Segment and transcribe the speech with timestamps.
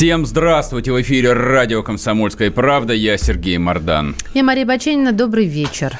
[0.00, 0.92] Всем здравствуйте!
[0.92, 2.94] В эфире радио «Комсомольская правда».
[2.94, 4.16] Я Сергей Мордан.
[4.32, 5.12] Я Мария Баченина.
[5.12, 5.98] Добрый вечер.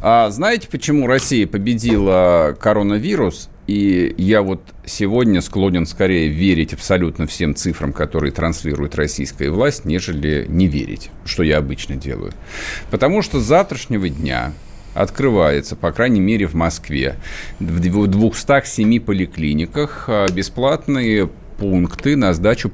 [0.00, 3.50] А знаете, почему Россия победила коронавирус?
[3.66, 10.46] И я вот сегодня склонен скорее верить абсолютно всем цифрам, которые транслирует российская власть, нежели
[10.48, 12.32] не верить, что я обычно делаю.
[12.90, 14.54] Потому что с завтрашнего дня
[14.94, 17.16] открывается, по крайней мере, в Москве,
[17.60, 22.68] в 207 поликлиниках а, бесплатные пункты на сдачу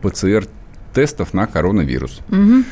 [0.90, 2.20] ПЦР-тестов на коронавирус.
[2.28, 2.64] Угу.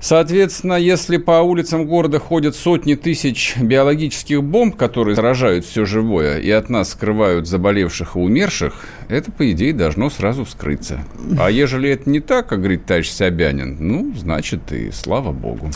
[0.00, 6.50] Соответственно, если по улицам города ходят сотни тысяч биологических бомб, которые заражают все живое и
[6.50, 8.74] от нас скрывают заболевших и умерших,
[9.08, 11.00] это, по идее, должно сразу вскрыться.
[11.38, 15.70] А ежели это не так, как говорит товарищ Собянин, ну, значит, и слава богу.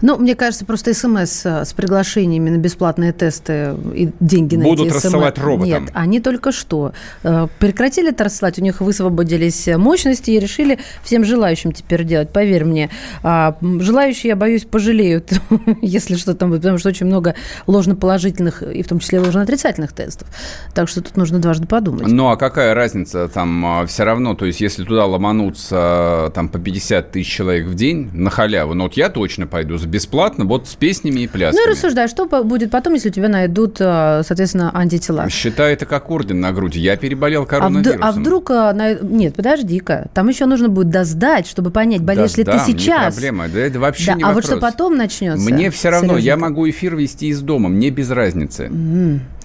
[0.00, 4.88] Ну, мне кажется, просто СМС э, с приглашениями на бесплатные тесты и деньги на Будут
[4.88, 5.44] эти рассылать СМС.
[5.44, 5.84] роботам.
[5.84, 11.24] Нет, они только что э, прекратили это рассылать, у них высвободились мощности и решили всем
[11.24, 12.30] желающим теперь делать.
[12.30, 12.90] Поверь мне,
[13.22, 15.32] а, желающие, я боюсь, пожалеют,
[15.82, 17.34] если что там будет, потому что очень много
[17.66, 20.28] ложноположительных и в том числе ложноотрицательных тестов.
[20.74, 22.06] Так что тут нужно дважды подумать.
[22.06, 26.58] Ну, а какая разница там а, все равно, то есть если туда ломануться там по
[26.58, 30.68] 50 тысяч человек в день на халяву, ну вот я точно пойду за бесплатно, вот
[30.68, 31.60] с песнями и плясками.
[31.64, 35.28] Ну и рассуждай, что будет потом, если у тебя найдут, э, соответственно, антитела?
[35.28, 36.80] Считай это как орден на груди.
[36.80, 38.00] Я переболел А, коронавирусом.
[38.02, 38.50] а вдруг...
[38.50, 40.08] а, на- Нет, подожди-ка.
[40.14, 43.06] Там еще нужно будет досдать, чтобы понять, болеешь ли да, ты сейчас.
[43.06, 44.50] Не проблема, да это вообще Да, не а вот вопрос.
[44.50, 45.50] что потом начнется?
[45.50, 46.40] Мне все равно, я Сереженька?
[46.40, 48.70] могу эфир вести из дома, мне без разницы.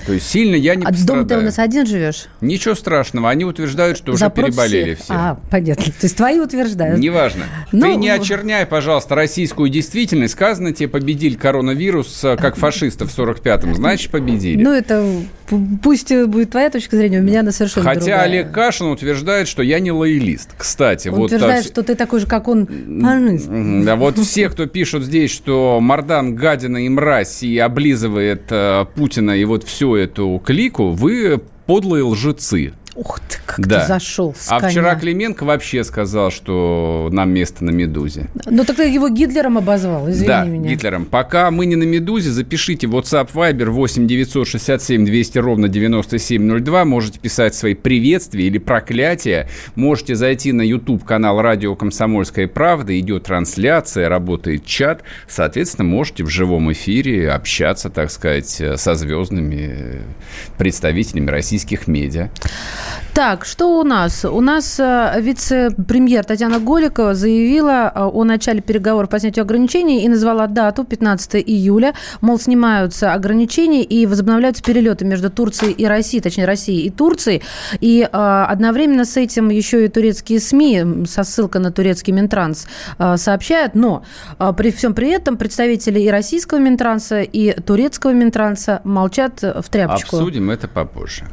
[0.06, 1.42] То есть сильно я не А дома ты пострадаю.
[1.42, 2.26] у нас один живешь?
[2.42, 5.04] Ничего страшного, они утверждают, что уже Запрот переболели всех.
[5.06, 5.14] все.
[5.14, 5.86] А, понятно.
[5.86, 7.00] То есть твои утверждают.
[7.00, 7.46] Неважно.
[7.72, 10.34] Ну, Ты не очерняй, пожалуйста, российскую действительность.
[10.34, 13.76] Сказано тебе, победили коронавирус, э, как фашистов в 45-м.
[13.76, 14.62] Значит, победили.
[14.62, 15.06] Ну, это
[15.82, 18.22] пусть будет твоя точка зрения, у меня она совершенно Хотя другая.
[18.24, 20.50] Олег Кашин утверждает, что я не лоялист.
[20.58, 21.22] Кстати, Он вот...
[21.32, 22.68] а, утверждает, вс- что ты такой же, как он,
[23.86, 29.32] Да, вот все, кто пишут здесь, что Мардан гадина и мразь и облизывает э, Путина
[29.32, 32.74] и вот всю эту клику, вы подлые лжецы.
[32.98, 33.82] Ух ты, как Да.
[33.82, 34.72] ты зашел с А коня.
[34.72, 38.26] вчера Клименко вообще сказал, что нам место на «Медузе».
[38.46, 40.70] Ну, так ты его Гитлером обозвал, извини да, меня.
[40.72, 41.06] Гитлером.
[41.06, 46.86] Пока мы не на «Медузе», запишите WhatsApp Viber 8 967 200 ровно 9702.
[46.86, 49.48] Можете писать свои приветствия или проклятия.
[49.76, 53.00] Можете зайти на YouTube-канал «Радио Комсомольская правда».
[53.00, 55.04] Идет трансляция, работает чат.
[55.30, 60.02] Соответственно, можете в живом эфире общаться, так сказать, со звездными
[60.58, 62.30] представителями российских медиа.
[63.14, 64.26] Так, что у нас?
[64.26, 70.08] У нас э, вице-премьер Татьяна Голикова заявила э, о начале переговоров по снятию ограничений и
[70.08, 71.96] назвала дату 15 июля.
[72.22, 77.42] Мол, снимаются ограничения и возобновляются перелеты между Турцией и Россией, точнее, Россией и Турцией.
[77.82, 82.68] И э, одновременно с этим еще и турецкие СМИ со ссылкой на турецкий Минтранс
[83.00, 83.74] э, сообщают.
[83.74, 84.04] Но
[84.38, 89.70] э, при всем при этом представители и российского Минтранса, и турецкого Минтранса молчат э, в
[89.70, 90.18] тряпочку.
[90.18, 91.26] Обсудим это попозже.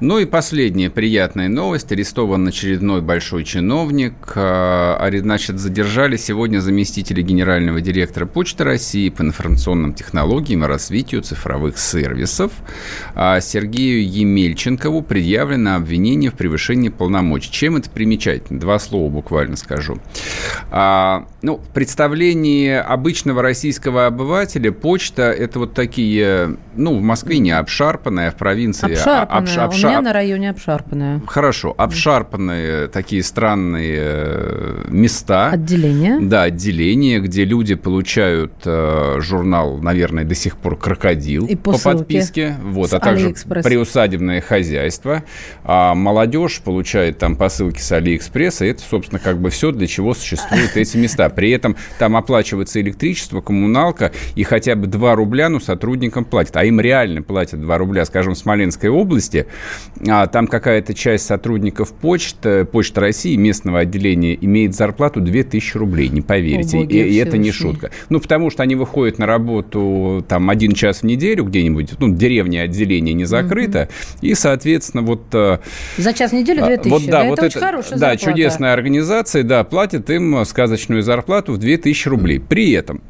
[0.00, 1.90] Ну и последняя приятная новость.
[1.92, 4.14] Арестован очередной большой чиновник.
[4.34, 11.22] А, аре- Значит, задержали сегодня заместителя генерального директора Почты России по информационным технологиям и развитию
[11.22, 12.52] цифровых сервисов.
[13.14, 17.50] А Сергею Емельченкову предъявлено обвинение в превышении полномочий.
[17.50, 18.60] Чем это примечательно?
[18.60, 19.98] Два слова буквально скажу.
[20.70, 27.50] А, ну, в представлении обычного российского обывателя почта– это вот такие, ну, в Москве не
[27.50, 29.42] обшарпанная, а в провинции а- Обшарпанная.
[29.60, 31.20] Обш- У обша- меня на районе обшарпанная.
[31.26, 35.50] Хорошо, обшарпанные такие странные э, места.
[35.50, 36.18] Отделение.
[36.20, 42.56] Да, отделения, где люди получают э, журнал, наверное, до сих пор «Крокодил» И по подписке,
[42.62, 43.64] вот, а также Алиэкспресс.
[43.64, 45.22] приусадебное хозяйство.
[45.64, 48.64] А молодежь получает там посылки с Алиэкспресса.
[48.64, 51.28] И это, собственно, как бы все, для чего существуют эти места.
[51.28, 56.56] При этом там оплачивается электричество, коммуналка, и хотя бы 2 рубля, ну, сотрудникам платят.
[56.56, 59.45] А им реально платят 2 рубля, скажем, в Смоленской области.
[60.06, 66.20] А, там какая-то часть сотрудников почты, Почты России, местного отделения, имеет зарплату 2000 рублей, не
[66.20, 66.78] поверите.
[66.78, 67.90] О, и, и это не шутка.
[68.08, 72.62] Ну, потому что они выходят на работу там один час в неделю где-нибудь, ну, деревня
[72.62, 74.26] отделение не закрыто, угу.
[74.26, 75.22] и, соответственно, вот...
[75.32, 75.58] Э,
[75.96, 78.24] За час в неделю 2000, вот, да, да, вот это очень хорошая Да, зарплата.
[78.24, 82.40] чудесная организация, да, платит им сказочную зарплату в 2000 рублей.
[82.40, 83.00] При этом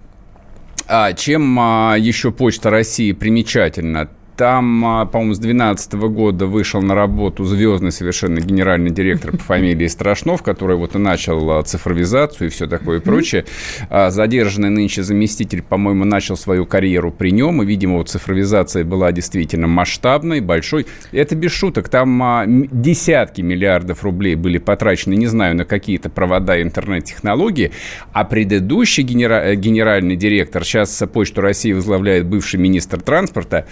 [0.88, 4.08] а чем а, еще Почта России примечательна?
[4.36, 9.86] Там, а, по-моему, с 2012 года вышел на работу звездный совершенно генеральный директор по фамилии
[9.86, 13.46] Страшнов, который вот и начал а, цифровизацию и все такое и прочее.
[13.88, 19.10] А задержанный нынче заместитель, по-моему, начал свою карьеру при нем, и, видимо, вот цифровизация была
[19.10, 20.86] действительно масштабной, большой.
[21.12, 21.88] Это без шуток.
[21.88, 27.70] Там десятки миллиардов рублей были потрачены, не знаю, на какие-то провода интернет-технологии,
[28.12, 33.66] а предыдущий генера- генеральный директор, сейчас Почту России возглавляет бывший министр транспорта,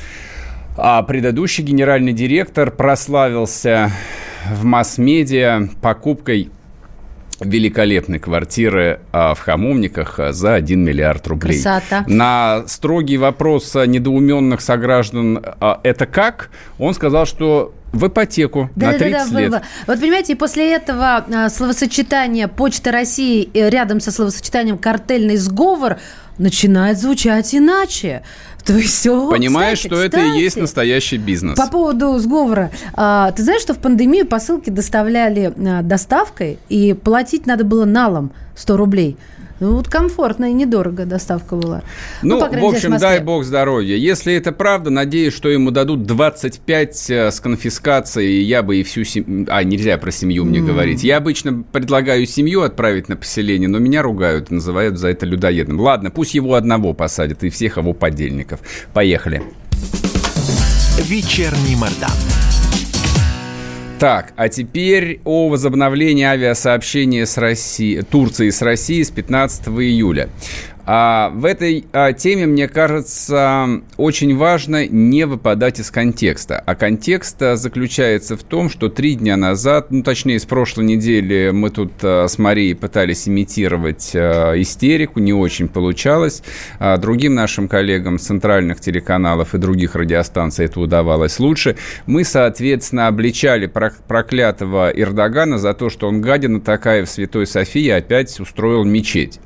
[0.76, 3.90] а предыдущий генеральный директор прославился
[4.50, 6.50] в масс-медиа покупкой
[7.40, 11.60] великолепной квартиры а, в Хамовниках за 1 миллиард рублей.
[11.60, 12.04] Красота.
[12.06, 18.98] На строгий вопрос недоуменных сограждан а, «это как?» он сказал, что в ипотеку да, на
[18.98, 19.50] 30 да, да, лет.
[19.50, 19.62] Было.
[19.86, 25.98] Вот понимаете, и после этого а, словосочетание «Почта России» рядом со словосочетанием «картельный сговор»
[26.38, 28.22] начинает звучать иначе.
[28.64, 29.28] То есть, все.
[29.28, 31.58] Понимаешь, кстати, что кстати, это и есть настоящий бизнес.
[31.58, 32.70] По поводу сговора.
[32.94, 38.32] А, ты знаешь, что в пандемию посылки доставляли а, доставкой, и платить надо было налом
[38.56, 39.16] 100 рублей.
[39.64, 41.82] Ну, вот комфортно и недорого доставка была.
[42.20, 43.96] Ну, ну в общем, в дай бог здоровья.
[43.96, 49.04] Если это правда, надеюсь, что ему дадут 25 э, с конфискацией, я бы и всю
[49.04, 49.46] семью...
[49.48, 50.66] А, нельзя про семью мне mm.
[50.66, 51.02] говорить.
[51.02, 55.80] Я обычно предлагаю семью отправить на поселение, но меня ругают, называют за это людоедом.
[55.80, 58.60] Ладно, пусть его одного посадят и всех его подельников.
[58.92, 59.42] Поехали.
[60.98, 62.10] Вечерний Мордан.
[63.98, 70.28] Так, а теперь о возобновлении авиасообщения с Россией, Турции с Россией с 15 июля.
[70.86, 76.62] А в этой а, теме, мне кажется, очень важно не выпадать из контекста.
[76.64, 81.50] А контекст а, заключается в том, что три дня назад, ну, точнее, с прошлой недели
[81.52, 86.42] мы тут а, с Марией пытались имитировать истерику, не очень получалось.
[86.98, 91.76] Другим нашим коллегам центральных телеканалов и других радиостанций это удавалось лучше.
[92.06, 98.38] Мы, соответственно, обличали проклятого Эрдогана за то, что он гадина такая в Святой Софии опять
[98.38, 99.40] устроил мечеть.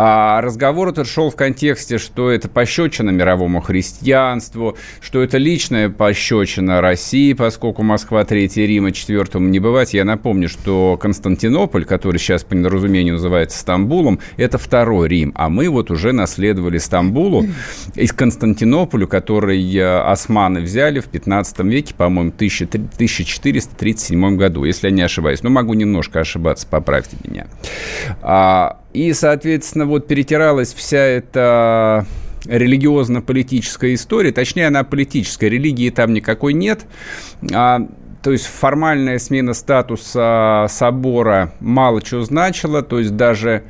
[0.00, 6.80] А разговор этот шел в контексте, что это пощечина мировому христианству, что это личная пощечина
[6.80, 9.94] России, поскольку Москва Третья, Рима четвертому не бывать.
[9.94, 15.68] Я напомню, что Константинополь, который сейчас по недоразумению называется Стамбулом, это второй Рим, а мы
[15.68, 17.46] вот уже наследовали Стамбулу
[17.96, 25.02] из Константинополя, который э, османы взяли в 15 веке, по-моему, 1437 году, если я не
[25.02, 25.42] ошибаюсь.
[25.42, 27.48] Но могу немножко ошибаться, поправьте меня.
[28.22, 32.04] А, и, соответственно, вот перетиралась вся эта
[32.46, 36.84] религиозно-политическая история, точнее, она политическая, религии там никакой нет,
[37.54, 37.86] а,
[38.24, 43.62] то есть формальная смена статуса собора мало чего значила, то есть даже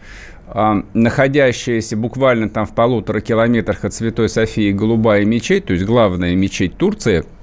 [0.47, 6.35] а, находящаяся буквально там в полутора километрах от Святой Софии голубая мечеть, то есть главная
[6.35, 7.25] мечеть Турции–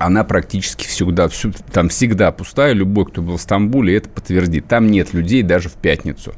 [0.00, 2.72] она практически всегда, всю, там всегда пустая.
[2.72, 4.66] Любой, кто был в Стамбуле, это подтвердит.
[4.66, 6.34] Там нет людей даже в пятницу.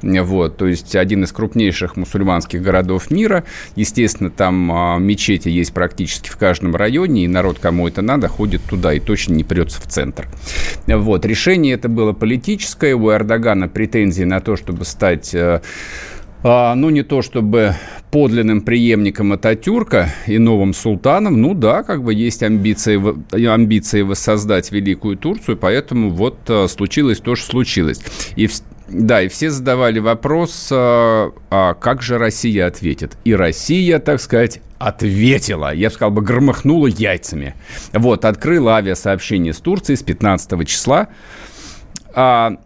[0.00, 3.44] Вот, то есть один из крупнейших мусульманских городов мира.
[3.76, 8.62] Естественно, там а, мечети есть практически в каждом районе, и народ, кому это надо, ходит
[8.62, 10.26] туда и точно не прется в центр.
[10.86, 12.94] Вот, решение это было политическое.
[12.94, 15.60] У Эрдогана претензии на то, чтобы стать э,
[16.42, 17.74] ну, не то чтобы
[18.10, 23.00] подлинным преемником Ататюрка и новым султаном, ну да, как бы есть амбиции,
[23.34, 28.00] амбиции воссоздать Великую Турцию, поэтому вот а, случилось то, что случилось.
[28.36, 28.48] И
[28.88, 33.16] да, и все задавали вопрос, а, а как же Россия ответит?
[33.24, 37.54] И Россия, так сказать, ответила, я бы сказал бы, громыхнула яйцами.
[37.94, 41.08] Вот, открыла авиасообщение с Турцией с 15 числа.
[42.14, 42.58] А,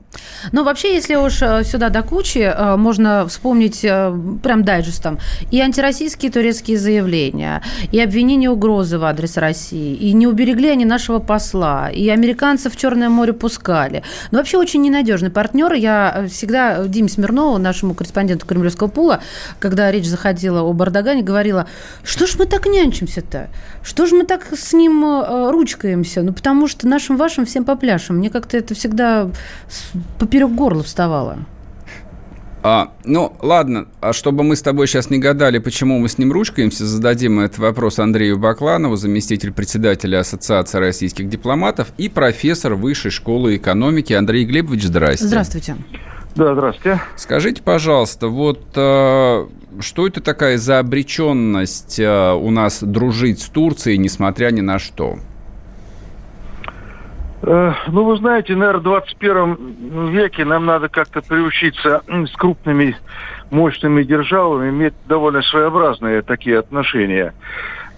[0.52, 5.18] ну, вообще, если уж э, сюда до кучи, э, можно вспомнить э, прям дайджестом
[5.50, 11.18] и антироссийские турецкие заявления, и обвинения угрозы в адрес России, и не уберегли они нашего
[11.18, 14.02] посла, и американцев в Черное море пускали.
[14.30, 15.72] Ну, вообще, очень ненадежный партнер.
[15.72, 19.20] Я всегда Диме Смирнову, нашему корреспонденту Кремлевского пула,
[19.58, 21.66] когда речь заходила об Эрдогане, говорила,
[22.02, 23.48] что ж мы так нянчимся-то?
[23.86, 25.04] Что ж мы так с ним
[25.50, 26.22] ручкаемся?
[26.22, 28.16] Ну, потому что нашим вашим всем по пляшам.
[28.16, 29.30] Мне как-то это всегда
[30.18, 31.38] поперек горла вставала.
[32.64, 36.32] А, ну, ладно, а чтобы мы с тобой сейчас не гадали, почему мы с ним
[36.32, 43.56] ручкаемся, зададим этот вопрос Андрею Бакланову, заместитель председателя Ассоциации российских дипломатов и профессор Высшей школы
[43.56, 44.14] экономики.
[44.14, 45.26] Андрей Глебович, здрасте.
[45.26, 45.76] Здравствуйте.
[46.36, 47.00] Да, здравствуйте.
[47.16, 49.46] Скажите, пожалуйста, вот э,
[49.80, 55.16] что это такая за обреченность э, у нас дружить с Турцией, несмотря ни на что?
[57.40, 62.98] Э, ну, вы знаете, наверное, в 21 веке нам надо как-то приучиться с крупными,
[63.50, 67.32] мощными державами иметь довольно своеобразные такие отношения.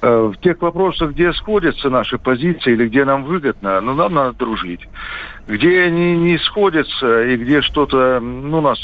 [0.01, 4.39] Э, в тех вопросах, где сходятся наши позиции или где нам выгодно, ну, нам надо
[4.39, 4.89] дружить.
[5.49, 8.79] Где они не сходятся и где что-то, ну, нас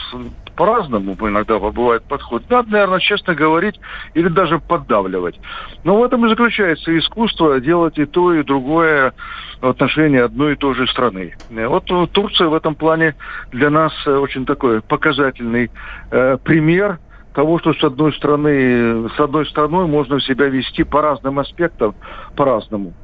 [0.56, 2.42] по-разному иногда бывает подход.
[2.50, 3.78] Надо, наверное, честно говорить
[4.14, 5.38] или даже поддавливать.
[5.84, 9.14] Но в этом и заключается искусство делать и то, и другое
[9.60, 11.34] в отношении одной и той же страны.
[11.50, 13.14] Вот Турция в этом плане
[13.52, 15.70] для нас очень такой показательный
[16.10, 16.98] э, пример–
[17.34, 21.94] того, что с одной стороны, с одной стороной можно себя вести по разным аспектам,
[22.36, 22.94] по-разному.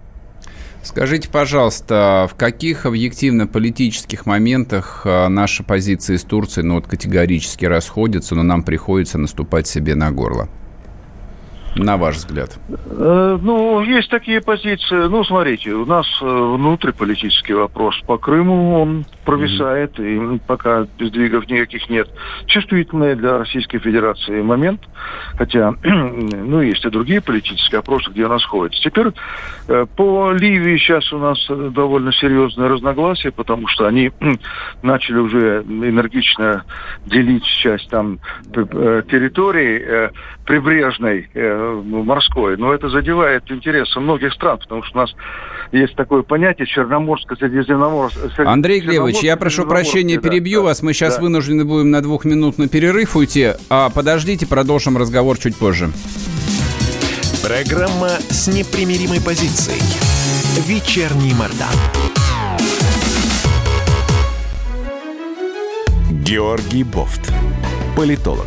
[0.82, 8.34] Скажите, пожалуйста, в каких объективно-политических моментах а, наши позиции с Турцией ну, вот категорически расходятся,
[8.34, 10.49] но нам приходится наступать себе на горло?
[11.77, 12.59] На ваш взгляд?
[12.69, 15.09] Э, ну, есть такие позиции.
[15.09, 20.37] Ну, смотрите, у нас э, внутриполитический вопрос по Крыму, он провисает, mm-hmm.
[20.37, 22.09] и пока сдвигов никаких нет.
[22.47, 24.81] Чувствительный для Российской Федерации момент,
[25.37, 28.83] хотя, ну, есть и другие политические вопросы, где у нас сходится.
[28.83, 29.09] Теперь
[29.69, 34.11] э, по Ливии сейчас у нас довольно серьезные разногласия, потому что они
[34.83, 36.65] начали уже энергично
[37.07, 38.19] делить часть там
[38.53, 40.11] территории
[40.45, 42.57] прибрежной, морской.
[42.57, 45.14] Но это задевает интересы многих стран, потому что у нас
[45.73, 48.47] есть такое понятие Черноморско-Средиземноморское.
[48.47, 50.83] Андрей Глебович, я прошу прощения, перебью да, вас.
[50.83, 51.23] Мы сейчас да.
[51.23, 53.52] вынуждены будем на двухминутный перерыв уйти.
[53.69, 55.90] А подождите, продолжим разговор чуть позже.
[57.43, 59.81] Программа с непримиримой позицией.
[60.67, 61.75] Вечерний Мордан.
[66.23, 67.33] Георгий Бофт.
[67.97, 68.47] Политолог,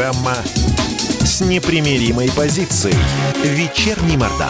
[0.00, 0.36] Программа
[1.24, 2.96] с непримиримой позицией.
[3.44, 4.48] Вечерний Мордан.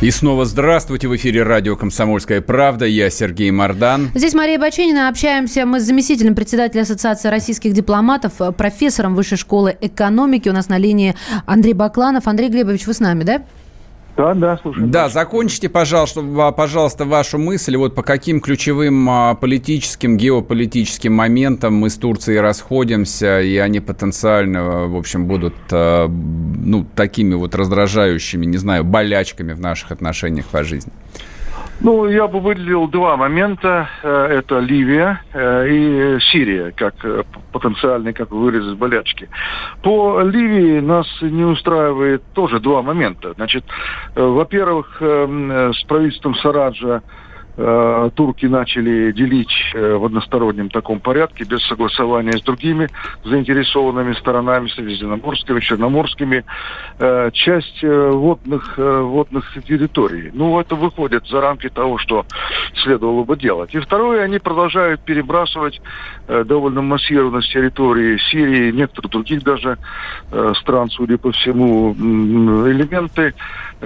[0.00, 1.06] И снова здравствуйте.
[1.06, 2.84] В эфире радио «Комсомольская правда».
[2.84, 4.10] Я Сергей Мордан.
[4.16, 5.08] Здесь Мария Баченина.
[5.08, 10.48] Общаемся мы с заместителем председателя Ассоциации российских дипломатов, профессором Высшей школы экономики.
[10.48, 11.14] У нас на линии
[11.46, 12.26] Андрей Бакланов.
[12.26, 13.42] Андрей Глебович, вы с нами, да?
[14.16, 14.86] Да, да, слушаю.
[14.86, 16.22] Да, закончите, пожалуйста,
[16.56, 17.76] пожалуйста, вашу мысль.
[17.76, 24.86] Вот по каким ключевым а, политическим, геополитическим моментам мы с Турцией расходимся, и они потенциально,
[24.86, 30.64] в общем, будут а, ну, такими вот раздражающими, не знаю, болячками в наших отношениях по
[30.64, 30.92] жизни.
[31.80, 33.88] Ну, я бы выделил два момента.
[34.02, 39.28] Э, это Ливия э, и Сирия, как э, потенциальные, как выразить, болячки.
[39.82, 43.34] По Ливии нас не устраивает тоже два момента.
[43.34, 43.64] Значит,
[44.14, 47.02] во-первых, с правительством Сараджа
[47.58, 52.88] Э, турки начали делить э, в одностороннем таком порядке, без согласования с другими
[53.24, 56.44] заинтересованными сторонами, средиземноморскими, черноморскими,
[56.98, 60.30] э, часть водных, водных территорий.
[60.34, 62.26] Ну, это выходит за рамки того, что
[62.82, 63.74] следовало бы делать.
[63.74, 65.80] И второе, они продолжают перебрасывать
[66.26, 69.78] довольно массированно с территории Сирии, некоторых других даже
[70.60, 73.34] стран, судя по всему, элементы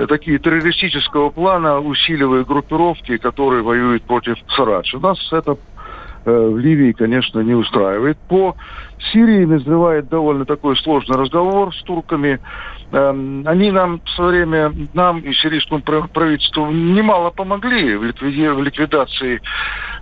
[0.08, 4.94] такие террористического плана, усиливая группировки, которые воюют против Сарадж.
[4.94, 5.56] У нас это
[6.24, 8.18] э, в Ливии, конечно, не устраивает.
[8.28, 8.56] По
[9.12, 12.40] Сирии назревает довольно такой сложный разговор с турками.
[12.92, 19.40] Эм, они нам в свое время, нам и сирийскому правительству немало помогли в ликвидации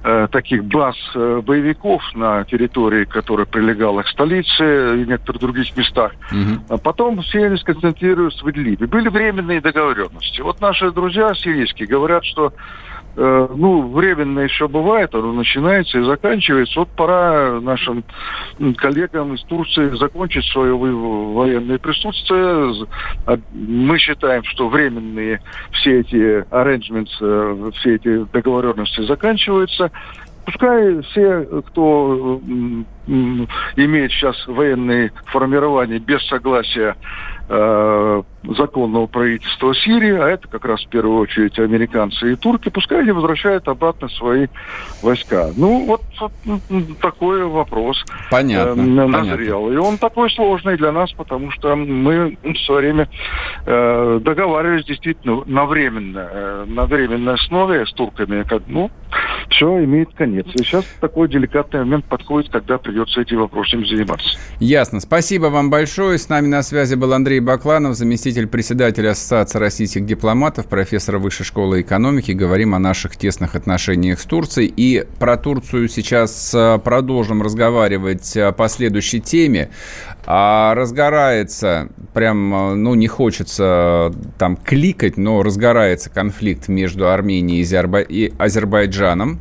[0.05, 6.13] э, таких баз э, боевиков на территории, которая прилегала к столице и некоторых других местах.
[6.33, 6.65] Угу.
[6.71, 8.87] А потом все они сконцентрируются в Идлибе.
[8.87, 10.41] Были временные договоренности.
[10.41, 12.55] Вот наши друзья сирийские говорят, что
[13.17, 16.81] Э, ну, временно еще бывает, оно начинается и заканчивается.
[16.81, 18.05] Вот пора нашим
[18.77, 22.87] коллегам из Турции закончить свое военное присутствие.
[23.27, 25.41] А мы считаем, что временные
[25.73, 29.91] все эти arrangements, э, все эти договоренности заканчиваются.
[30.45, 32.41] Пускай все, кто
[33.77, 36.97] имеет сейчас военные формирования без согласия
[37.49, 43.01] э, законного правительства Сирии, а это как раз в первую очередь американцы и турки, пускай
[43.01, 44.47] они возвращают обратно свои
[45.03, 45.51] войска.
[45.57, 46.03] Ну, вот,
[46.45, 46.63] вот
[47.01, 49.63] такой вопрос понятно, э, назрел.
[49.65, 49.75] Понятно.
[49.75, 53.09] И он такой сложный для нас, потому что мы в свое время
[53.67, 58.45] э, договаривались действительно на временно, э, на временной основе с турками.
[58.45, 58.91] Как, ну,
[59.51, 60.47] все имеет конец.
[60.55, 64.39] И сейчас такой деликатный момент подходит, когда придется этим вопросами заниматься.
[64.61, 65.01] Ясно.
[65.01, 66.19] Спасибо вам большое.
[66.19, 71.81] С нами на связи был Андрей Бакланов, заместитель председателя Ассоциации российских дипломатов, профессор Высшей школы
[71.81, 72.33] экономики.
[72.33, 74.73] Говорим о наших тесных отношениях с Турцией.
[74.77, 79.71] И про Турцию сейчас э, продолжим разговаривать э, по следующей теме.
[80.27, 87.63] А разгорается, прям, э, ну, не хочется там кликать, но разгорается конфликт между Арменией
[88.09, 89.41] и Азербайджаном.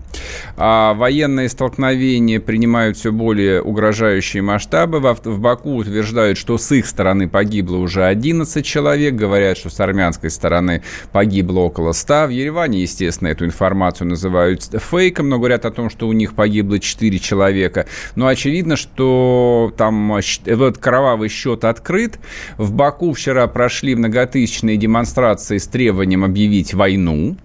[0.55, 5.00] А военные столкновения принимают все более угрожающие масштабы.
[5.00, 9.15] В Баку утверждают, что с их стороны погибло уже 11 человек.
[9.15, 12.27] Говорят, что с армянской стороны погибло около 100.
[12.27, 16.79] В Ереване, естественно, эту информацию называют фейком, но говорят о том, что у них погибло
[16.79, 17.86] 4 человека.
[18.15, 22.19] Но очевидно, что там этот кровавый счет открыт.
[22.57, 27.38] В Баку вчера прошли многотысячные демонстрации с требованием объявить войну.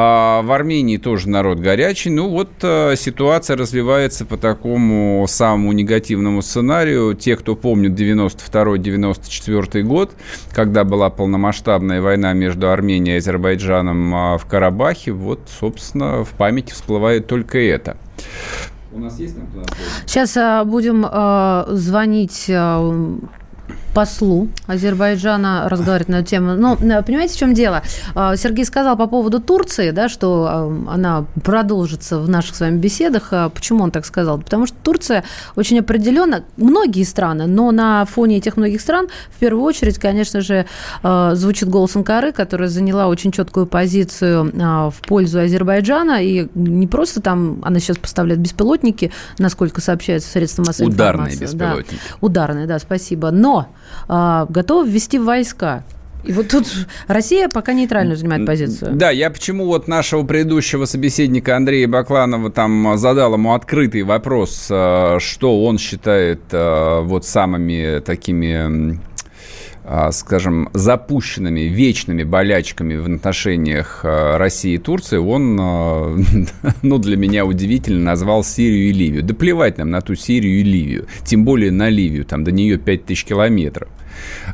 [0.00, 2.10] А в Армении тоже народ горячий.
[2.10, 7.14] Ну вот а, ситуация развивается по такому самому негативному сценарию.
[7.14, 10.12] Те, кто помнит 92-94 год,
[10.52, 16.74] когда была полномасштабная война между Арменией и Азербайджаном а, в Карабахе, вот, собственно, в памяти
[16.74, 17.96] всплывает только это.
[18.92, 19.48] У нас есть там
[20.06, 22.48] Сейчас а, будем а, звонить
[23.94, 26.54] послу Азербайджана разговаривать на эту тему.
[26.54, 27.82] Но понимаете, в чем дело?
[28.14, 32.78] А, Сергей сказал по поводу Турции, да, что а, она продолжится в наших с вами
[32.78, 33.28] беседах.
[33.32, 34.38] А почему он так сказал?
[34.38, 35.24] Потому что Турция
[35.56, 40.66] очень определенно, многие страны, но на фоне этих многих стран, в первую очередь, конечно же,
[41.02, 44.52] звучит голос Анкары, которая заняла очень четкую позицию
[44.90, 46.22] в пользу Азербайджана.
[46.22, 51.54] И не просто там она сейчас поставляет беспилотники, насколько сообщается средства массовой Ударные информации.
[51.54, 52.02] Ударные беспилотники.
[52.08, 53.30] Да, ударные, да, спасибо.
[53.30, 53.68] Но
[54.08, 55.84] а, готова ввести войска.
[56.24, 56.66] И вот тут
[57.06, 58.92] Россия пока нейтральную занимает позицию.
[58.94, 65.18] Да, я почему вот нашего предыдущего собеседника Андрея Бакланова там задал ему открытый вопрос, а,
[65.20, 68.98] что он считает а, вот самыми такими
[70.12, 75.56] скажем, запущенными, вечными болячками в отношениях России и Турции, он,
[76.82, 79.22] ну, для меня удивительно назвал Сирию и Ливию.
[79.22, 82.78] Да плевать нам на ту Сирию и Ливию, тем более на Ливию, там до нее
[82.78, 83.88] 5000 километров.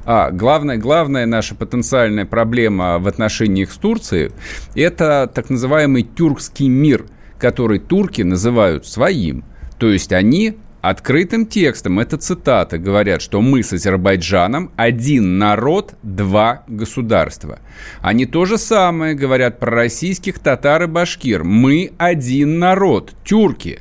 [0.05, 4.33] А главная, главная наша потенциальная проблема в отношениях с Турцией–
[4.75, 7.07] это так называемый тюркский мир,
[7.39, 9.45] который турки называют своим.
[9.79, 10.57] То есть они
[10.89, 17.59] открытым текстом, это цитата, говорят, что мы с Азербайджаном один народ, два государства.
[18.03, 21.43] Они то же самое говорят про российских татар и башкир.
[21.43, 23.81] Мы один народ, тюрки.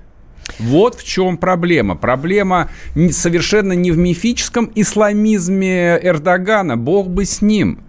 [0.60, 1.96] Вот в чем проблема.
[1.96, 2.70] Проблема
[3.12, 6.78] совершенно не в мифическом исламизме Эрдогана.
[6.78, 7.84] Бог бы с ним.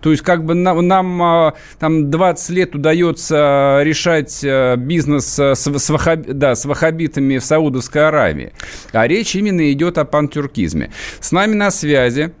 [0.00, 5.54] То есть как бы нам, нам а, там 20 лет удается решать э, бизнес э,
[5.54, 8.52] с, с, вахаб, да, с вахабитами в Саудовской Аравии.
[8.92, 10.90] А речь именно идет о пантюркизме.
[11.20, 12.32] С нами на связи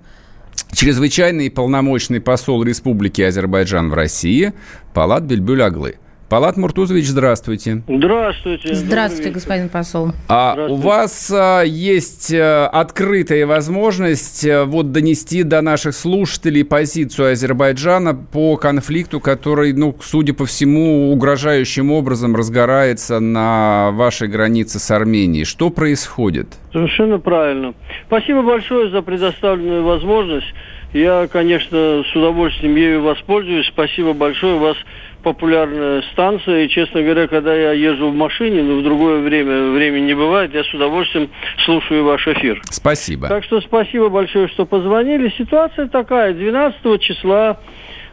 [0.72, 4.52] чрезвычайный и полномочный посол Республики Азербайджан в России
[4.94, 5.96] Палат Бельбюль-Аглы.
[6.28, 7.82] Палат Муртузович, здравствуйте.
[7.88, 8.74] Здравствуйте.
[8.74, 10.12] Здравствуйте, господин посол.
[10.28, 17.32] А у вас а, есть а, открытая возможность а, вот донести до наших слушателей позицию
[17.32, 24.90] Азербайджана по конфликту, который, ну, судя по всему, угрожающим образом разгорается на вашей границе с
[24.90, 25.46] Арменией.
[25.46, 26.48] Что происходит?
[26.72, 27.72] Совершенно правильно.
[28.06, 30.52] Спасибо большое за предоставленную возможность.
[30.94, 33.66] Я, конечно, с удовольствием ею воспользуюсь.
[33.66, 34.54] Спасибо большое.
[34.54, 34.76] У вас
[35.22, 40.06] популярная станция, и, честно говоря, когда я езжу в машине, но в другое время времени
[40.06, 41.28] не бывает, я с удовольствием
[41.64, 42.62] слушаю ваш эфир.
[42.70, 43.28] Спасибо.
[43.28, 45.32] Так что спасибо большое, что позвонили.
[45.36, 47.58] Ситуация такая, 12 числа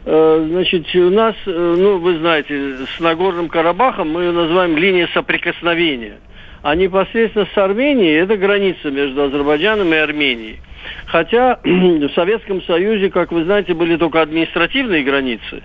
[0.04, 5.08] э, Значит, у нас, э, ну, вы знаете, с Нагорным Карабахом мы ее называем линия
[5.14, 6.18] соприкосновения.
[6.66, 10.58] А непосредственно с Арменией это граница между Азербайджаном и Арменией.
[11.06, 15.62] Хотя в Советском Союзе, как вы знаете, были только административные границы.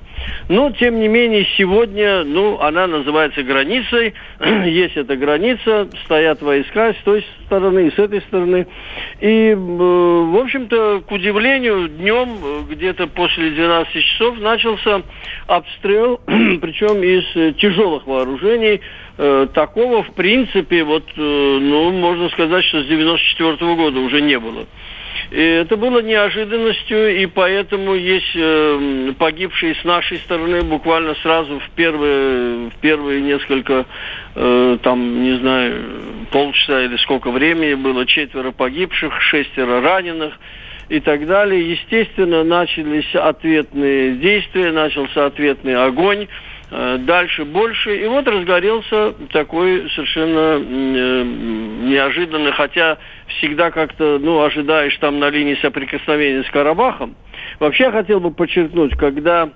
[0.50, 4.14] Но, тем не менее, сегодня, ну, она называется границей.
[4.66, 8.68] Есть эта граница, стоят войска с той стороны и с этой стороны.
[9.20, 15.02] И, в общем-то, к удивлению, днем, где-то после 12 часов, начался
[15.48, 19.11] обстрел, причем из тяжелых вооружений, э,
[19.54, 21.22] такого, в принципе, вот, э,
[21.62, 24.66] ну, можно сказать, что с 94 -го года уже не было.
[25.30, 31.70] И это было неожиданностью, и поэтому есть э, погибшие с нашей стороны буквально сразу в
[31.76, 33.86] первые, в первые несколько,
[34.36, 35.84] э, там, не знаю,
[36.32, 40.38] полчаса или сколько времени было, четверо погибших, шестеро раненых
[40.90, 41.72] и так далее.
[41.72, 46.28] Естественно, начались ответные действия, начался ответный огонь.
[46.74, 47.98] Э, дальше больше.
[47.98, 51.24] И вот разгорелся такой совершенно э,
[51.84, 57.16] неожиданный, хотя всегда как-то, ну, ожидаешь там на линии соприкосновения с Карабахом.
[57.60, 59.50] Вообще я хотел бы подчеркнуть, когда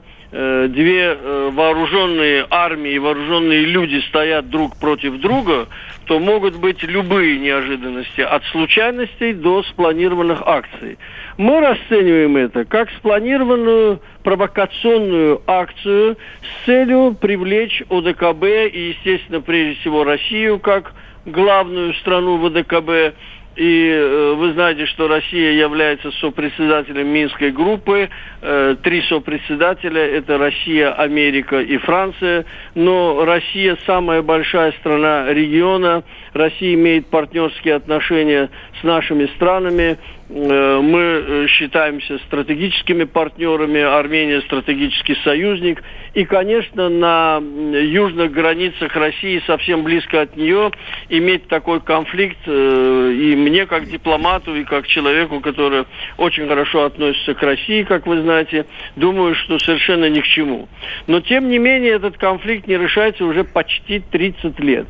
[0.68, 5.68] две э, вооруженные армии, вооруженные люди стоят друг против друга,
[6.08, 10.98] то могут быть любые неожиданности, от случайностей до спланированных акций.
[11.38, 18.44] Мы расцениваем это как спланированную провокационную акцию с целью привлечь ОДКБ
[18.74, 20.94] и, естественно, прежде всего Россию как
[21.26, 23.16] главную страну ВДКБ
[23.56, 28.10] и э, вы знаете, что Россия является сопредседателем Минской группы.
[28.42, 32.46] Э, три сопредседателя– это Россия, Америка и Франция.
[32.76, 36.04] Но Россия самая большая страна региона.
[36.34, 38.50] Россия имеет партнерские отношения
[38.82, 39.98] с нашими странами.
[40.28, 45.84] Э, мы э, считаемся стратегическими партнерами, Армения стратегический союзник.
[46.16, 50.72] И, конечно, на южных границах России, совсем близко от нее,
[51.10, 55.86] иметь такой конфликт, э, и мне как дипломату, и как человеку, который
[56.18, 60.68] очень хорошо относится к России, как вы знаете, думаю, что совершенно ни к чему.
[61.06, 64.88] Но, тем не менее, этот конфликт не решается уже почти 30 лет.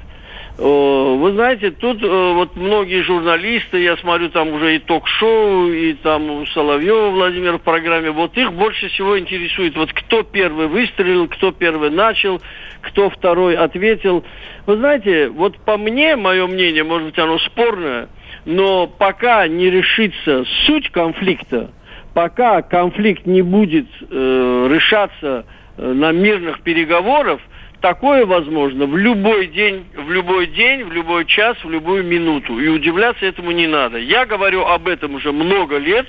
[0.58, 6.48] Вы знаете, тут э, вот многие журналисты, я смотрю, там уже и ток-шоу, и там
[6.48, 11.90] Соловьева Владимир в программе, вот их больше всего интересует, вот кто первый выстрелил, кто первый
[11.90, 12.42] начал,
[12.82, 14.24] кто второй ответил.
[14.66, 18.08] Вы знаете, вот по мне, мое мнение, может быть, оно спорное,
[18.46, 21.72] но пока не решится суть конфликта,
[22.14, 25.46] пока конфликт не будет э, решаться
[25.78, 27.42] э, на мирных переговорах,
[27.82, 32.60] такое возможно в любой день, в любой день, в любой час, в любую минуту.
[32.60, 33.98] И удивляться этому не надо.
[33.98, 36.08] Я говорю об этом уже много лет,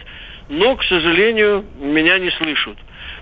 [0.49, 2.77] но, к сожалению, меня не слышат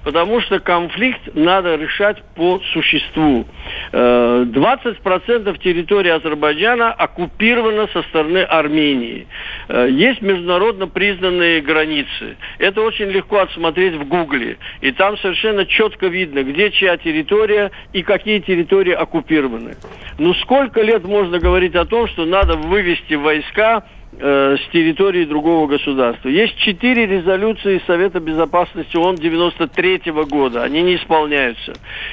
[0.05, 3.47] потому что конфликт надо решать по существу.
[3.93, 9.27] 20% э, территории Азербайджана оккупировано со стороны Армении.
[9.69, 12.37] Э, есть международно признанные границы.
[12.59, 14.59] Это очень легко отсмотреть в Гугле.
[14.83, 19.77] И там совершенно четко видно, где чья территория и какие территории оккупированы.
[20.19, 23.85] Ну сколько лет можно говорить о том, что надо вывести войска
[24.17, 26.29] Э, с территории другого государства.
[26.29, 31.73] Есть четыре резолюции Совета Безопасности ООН 93 -го года, они не исполняются.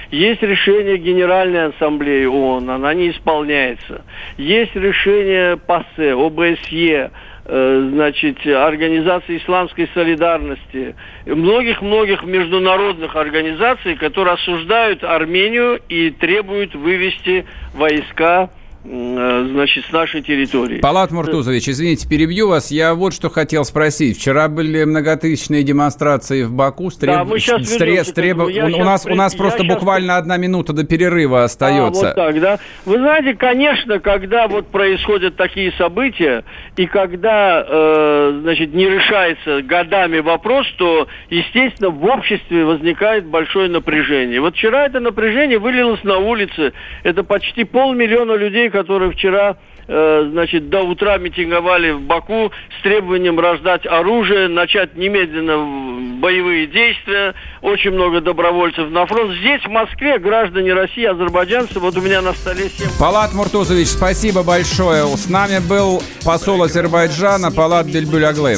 [0.10, 4.04] Есть решение Генеральной Ассамблеи ООН, она не исполняется.
[4.38, 7.12] Есть решение ПАСЕ, ОБСЕ,
[7.46, 10.96] э, значит, Организации Исламской Солидарности,
[11.28, 18.50] многих-многих международных организаций, которые осуждают Армению и требуют вывести войска
[18.84, 20.80] значит, с нашей территории.
[20.80, 22.72] Палат Муртузович, извините, перебью вас.
[22.72, 24.17] Я вот что хотел спросить.
[24.17, 27.15] Вчера были многотысячные демонстрации в Баку с, треб...
[27.15, 28.04] да, мы сейчас с, треб...
[28.04, 28.39] с треб...
[28.39, 30.22] у, у нас, у нас просто буквально сейчас...
[30.22, 32.13] одна минута до перерыва остается.
[32.13, 32.60] А, вот так, да?
[32.86, 36.44] Вы знаете, конечно, когда вот происходят такие события,
[36.76, 44.41] и когда, э, значит, не решается годами вопрос, то, естественно, в обществе возникает большое напряжение.
[44.41, 46.74] Вот вчера это напряжение вылилось на улицы.
[47.04, 49.58] Это почти полмиллиона людей, которые вчера
[49.88, 57.34] э, значит, до утра митинговали в Баку с требованием раздать оружие, начать немедленно боевые действия,
[57.62, 59.34] очень много добровольцев на фронт.
[59.40, 62.88] Здесь, в Москве, граждане России, азербайджанцы, вот у меня на столе 7...
[63.00, 65.06] Палат Муртузович, спасибо большое.
[65.18, 68.56] С нами был посол Азербайджана Палат Бельбюляглы.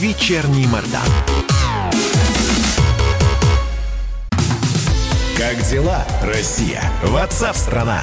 [0.00, 1.02] Вечерний Мордан.
[5.38, 6.82] Как дела, Россия?
[7.04, 8.02] Ватсап-страна!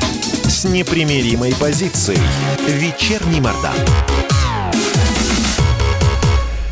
[0.61, 2.19] с непримиримой позицией.
[2.67, 3.73] Вечерний Мордан.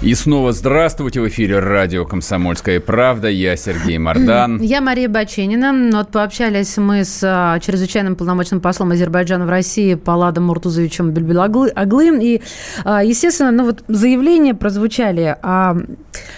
[0.04, 3.30] И снова здравствуйте в эфире радио «Комсомольская правда».
[3.30, 4.62] Я Сергей Мордан.
[4.62, 5.97] Я Мария Баченина.
[5.97, 11.73] Вот пообщались мы с а, чрезвычайным полномочным послом Азербайджана в России Паладом Муртузовичем Бельбелаглы.
[12.21, 12.41] И,
[12.84, 15.36] а, естественно, ну вот заявления прозвучали.
[15.41, 15.75] А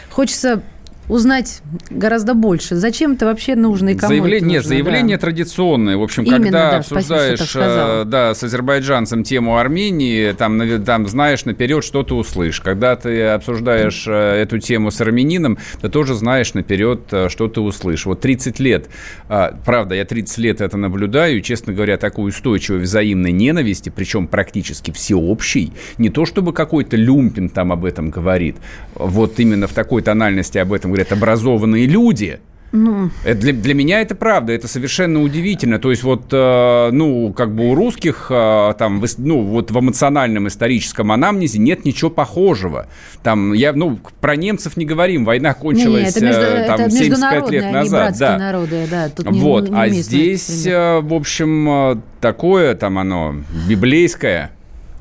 [0.10, 0.64] хочется
[1.12, 2.76] узнать гораздо больше.
[2.76, 4.54] Зачем это вообще нужно и кому заявление, это нужно?
[4.54, 5.22] Нет, заявление да.
[5.22, 5.98] традиционное.
[5.98, 11.08] В общем, Именно, когда да, обсуждаешь спасибо, э, да, с азербайджанцем тему Армении, там, там
[11.08, 12.62] знаешь наперед, что ты услышишь.
[12.62, 17.60] Когда ты обсуждаешь э, эту тему с армянином, ты тоже знаешь наперед, э, что ты
[17.60, 18.06] услышишь.
[18.06, 18.88] Вот 30 лет,
[19.28, 24.92] правда, я 30 лет это наблюдаю, и, честно говоря, такой устойчивой взаимной ненависти, причем практически
[24.92, 28.56] всеобщей, не то чтобы какой-то люмпин там об этом говорит,
[28.96, 32.40] вот именно в такой тональности об этом говорят образованные люди.
[32.74, 33.10] Ну.
[33.26, 35.78] Для, для меня это правда, это совершенно удивительно.
[35.78, 39.78] То есть вот, э, ну, как бы у русских э, там, в, ну, вот в
[39.78, 42.88] эмоциональном историческом анамнезе нет ничего похожего.
[43.24, 47.52] Там, я, ну, про немцев не говорим, война кончилась не, это между, там, это 75
[47.52, 48.18] лет назад.
[48.18, 48.38] да.
[48.38, 49.10] народы, да.
[49.10, 53.36] Тут вот, не, не а здесь, э, в общем, э, такое там оно,
[53.68, 54.52] библейское.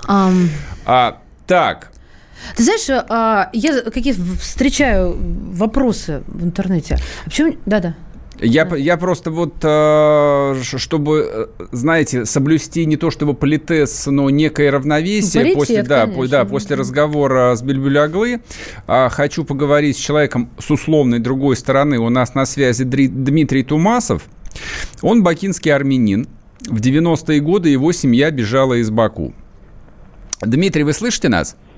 [0.08, 0.48] Um.
[0.86, 1.92] А, так,
[2.56, 6.98] ты знаешь, а, я какие встречаю вопросы в интернете.
[7.24, 7.56] А почему...
[7.66, 7.94] Да-да.
[8.42, 15.42] Я, я просто вот, а, чтобы, знаете, соблюсти не то чтобы политез, но некое равновесие
[15.42, 16.28] Паритет, после, да, конечно.
[16.28, 18.40] да, после разговора с Бельбюляглы,
[18.86, 21.98] хочу поговорить с человеком с условной другой стороны.
[21.98, 24.22] У нас на связи Дмитрий Тумасов.
[25.02, 26.26] Он бакинский армянин.
[26.68, 29.34] В 90-е годы его семья бежала из Баку.
[30.42, 31.52] Дмитрий, вы слышите нас?
[31.52, 31.69] Да,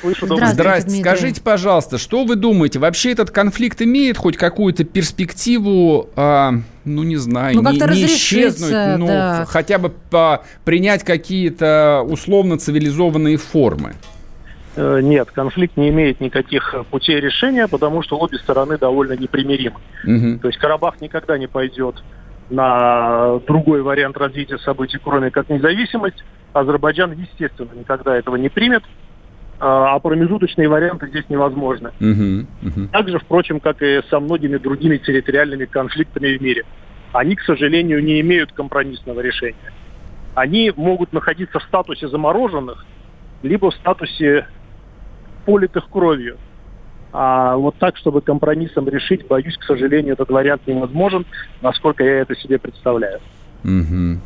[0.00, 0.26] слышу.
[0.26, 1.00] Здравствуйте, Здравствуйте.
[1.02, 2.78] Скажите, пожалуйста, что вы думаете?
[2.78, 6.52] Вообще этот конфликт имеет хоть какую-то перспективу, а,
[6.84, 9.44] ну не знаю, ну, не, не исчезнуть, ну да.
[9.46, 13.94] хотя бы по, принять какие-то условно цивилизованные формы?
[14.74, 19.80] Э, нет, конфликт не имеет никаких путей решения, потому что обе стороны довольно непримиримы.
[20.04, 20.38] Угу.
[20.40, 22.02] То есть Карабах никогда не пойдет
[22.48, 26.24] на другой вариант развития событий, кроме как независимость.
[26.52, 28.82] Азербайджан, естественно, никогда этого не примет.
[29.64, 31.92] А, а промежуточные варианты здесь невозможны.
[32.00, 32.88] Uh-huh, uh-huh.
[32.88, 36.64] Так же, впрочем, как и со многими другими территориальными конфликтами в мире.
[37.12, 39.72] Они, к сожалению, не имеют компромиссного решения.
[40.34, 42.84] Они могут находиться в статусе замороженных,
[43.44, 44.48] либо в статусе
[45.46, 46.38] политых кровью.
[47.12, 51.24] А вот так, чтобы компромиссом решить, боюсь, к сожалению, этот вариант невозможен,
[51.60, 53.20] насколько я это себе представляю.
[53.64, 54.18] Угу.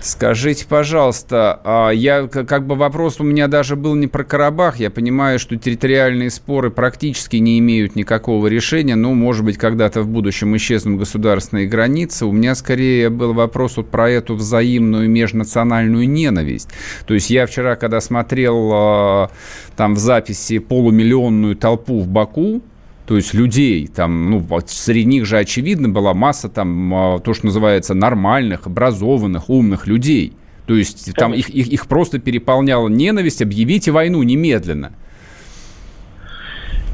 [0.00, 4.78] Скажите, пожалуйста, а я как бы вопрос у меня даже был не про Карабах.
[4.80, 8.94] Я понимаю, что территориальные споры практически не имеют никакого решения.
[8.94, 12.24] Ну, может быть, когда-то в будущем исчезнут государственные границы.
[12.24, 16.70] У меня скорее был вопрос вот про эту взаимную межнациональную ненависть.
[17.06, 19.30] То есть я вчера, когда смотрел а,
[19.76, 22.62] там в записи полумиллионную толпу в Баку,
[23.08, 27.32] то есть людей, там, ну, вот среди них же, очевидно, была масса там, а, то,
[27.32, 30.34] что называется, нормальных, образованных, умных людей.
[30.66, 34.92] То есть там их, их, их просто переполняла ненависть, объявите войну немедленно.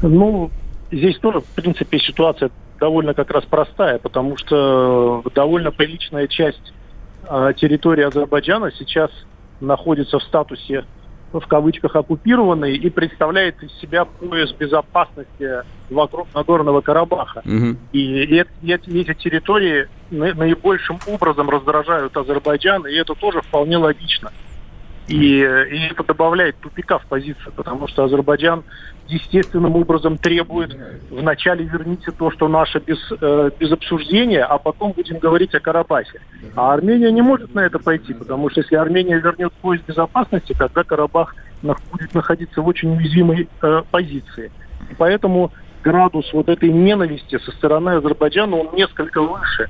[0.01, 0.51] Ну,
[0.89, 2.49] здесь тоже, в принципе, ситуация
[2.79, 6.73] довольно как раз простая, потому что довольно приличная часть
[7.29, 9.11] э, территории Азербайджана сейчас
[9.59, 10.85] находится в статусе
[11.39, 17.41] в кавычках оккупированный и представляет из себя пояс безопасности вокруг Нагорного Карабаха.
[17.45, 17.77] Угу.
[17.93, 24.31] И, и, и эти территории наибольшим образом раздражают Азербайджан, и это тоже вполне логично.
[25.07, 28.63] И, и это добавляет тупика в позицию, потому что Азербайджан
[29.07, 30.75] естественным образом требует
[31.11, 36.21] вначале верните то, что наше без, э, без обсуждения, а потом будем говорить о Карабахе.
[36.55, 40.83] А Армения не может на это пойти, потому что если Армения вернет поезд безопасности, тогда
[40.83, 44.51] Карабах будет находиться в очень уязвимой э, позиции.
[44.89, 45.51] И поэтому
[45.83, 49.69] градус вот этой ненависти со стороны Азербайджана, он несколько выше.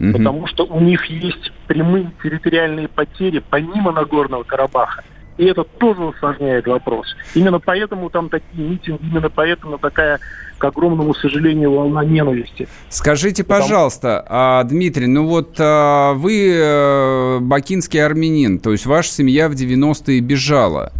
[0.00, 0.12] Угу.
[0.12, 5.04] Потому что у них есть прямые территориальные потери помимо Нагорного Карабаха.
[5.38, 7.06] И это тоже усложняет вопрос.
[7.34, 10.20] Именно поэтому там такие митинги, именно поэтому такая,
[10.58, 12.68] к огромному сожалению, волна ненависти.
[12.90, 13.62] Скажите, Потому...
[13.62, 19.52] пожалуйста, а, Дмитрий, ну вот а, вы а, бакинский армянин, то есть ваша семья в
[19.52, 20.92] 90-е бежала.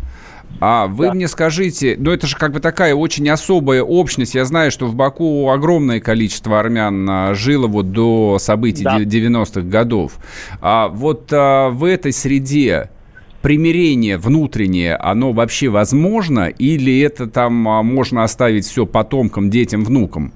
[0.60, 1.14] А вы да.
[1.14, 4.34] мне скажите, ну это же как бы такая очень особая общность.
[4.34, 9.00] Я знаю, что в Баку огромное количество армян а, жило вот до событий да.
[9.00, 10.18] 90-х годов.
[10.60, 12.90] А вот а, в этой среде
[13.42, 16.48] примирение внутреннее, оно вообще возможно?
[16.48, 20.32] Или это там а, можно оставить все потомкам, детям, внукам?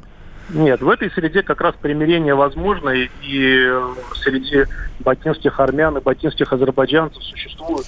[0.49, 3.69] Нет, в этой среде как раз примирение возможно, и, и
[4.15, 4.65] среди
[5.01, 7.87] бакинских армян и бакинских азербайджанцев существуют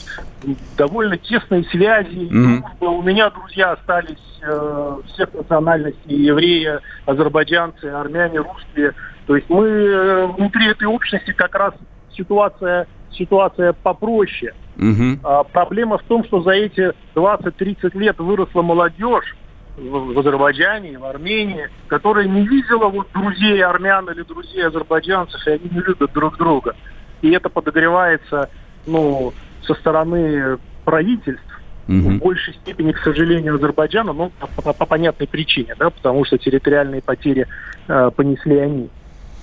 [0.77, 2.29] довольно тесные связи.
[2.31, 2.62] Mm-hmm.
[2.81, 8.94] У меня друзья остались э, всех национальностей, евреи, азербайджанцы, армяне, русские.
[9.27, 11.75] То есть мы э, внутри этой общности как раз
[12.12, 14.53] ситуация, ситуация попроще.
[14.77, 15.21] Mm-hmm.
[15.23, 19.37] А, проблема в том, что за эти 20-30 лет выросла молодежь,
[19.79, 25.71] в Азербайджане, в Армении, которая не видела вот друзей армян или друзей азербайджанцев, и они
[25.71, 26.75] не любят друг друга.
[27.23, 28.51] И это подогревается
[28.87, 31.97] ну, со стороны правительств, угу.
[31.97, 36.38] в большей степени, к сожалению, Азербайджана, ну, по, по, по понятной причине, да, потому что
[36.38, 37.47] территориальные потери
[37.88, 38.88] э, понесли они.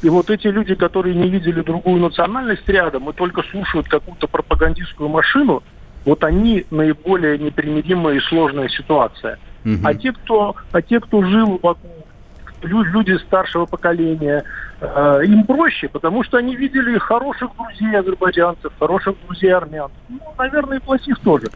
[0.02, 5.10] И вот эти люди, которые не видели другую национальность рядом и только слушают какую-то пропагандистскую
[5.10, 5.64] машину,
[6.06, 9.40] вот они наиболее непримиримая и сложная ситуация.
[9.66, 9.80] Угу.
[9.84, 11.92] А те, кто, а те, кто жил вокруг,
[12.62, 14.44] люди старшего поколения,
[14.80, 19.90] э, им проще, потому что они видели хороших друзей азербайджанцев, хороших друзей армян.
[20.10, 21.48] Ну, наверное, и плохих тоже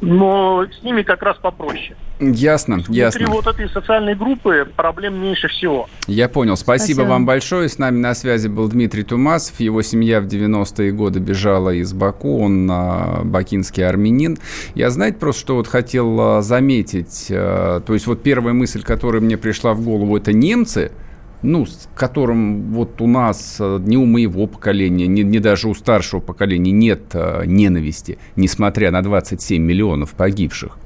[0.00, 1.96] но с ними как раз попроще.
[2.20, 3.26] Ясно, Внутри ясно.
[3.26, 5.88] Внутри вот этой социальной группы проблем меньше всего.
[6.06, 6.56] Я понял.
[6.56, 7.68] Спасибо, Спасибо вам большое.
[7.68, 9.60] С нами на связи был Дмитрий Тумасов.
[9.60, 12.40] Его семья в 90-е годы бежала из Баку.
[12.40, 14.38] Он а, бакинский армянин.
[14.74, 17.28] Я, знаете, просто что вот хотел а, заметить.
[17.30, 20.92] А, то есть вот первая мысль, которая мне пришла в голову, это немцы–
[21.42, 25.74] ну, с которым вот у нас э, ни у моего поколения, ни, ни даже у
[25.74, 30.78] старшего поколения нет а, ненависти, несмотря на 27 миллионов погибших.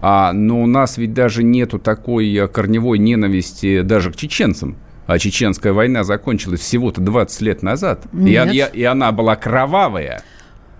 [0.00, 4.76] А, но у нас ведь даже нету такой э, корневой ненависти даже к чеченцам.
[5.06, 8.06] А чеченская война закончилась всего-то 20 лет назад.
[8.12, 8.52] Нет.
[8.52, 10.22] И, и, и она была кровавая.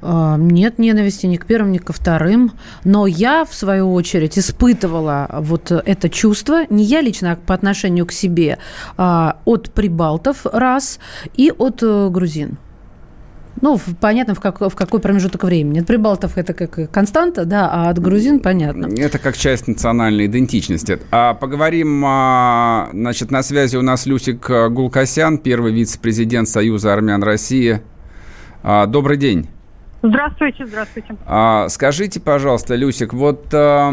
[0.07, 2.53] А, нет ненависти ни к первым, ни ко вторым.
[2.85, 8.05] Но я, в свою очередь, испытывала вот это чувство, не я лично, а по отношению
[8.07, 8.59] к себе,
[8.97, 10.99] а, от прибалтов раз
[11.35, 12.59] и от э, грузин.
[13.62, 15.81] Ну, понятно, в, как, в какой промежуток времени.
[15.81, 18.87] От прибалтов это как константа, да, а от грузин понятно.
[18.99, 20.99] Это как часть национальной идентичности.
[21.11, 27.81] А поговорим, а, значит, на связи у нас Люсик Гулкасян, первый вице-президент Союза армян России.
[28.62, 29.49] Добрый день.
[30.05, 31.17] Здравствуйте, здравствуйте.
[31.27, 33.90] А, скажите, пожалуйста, Люсик, вот а,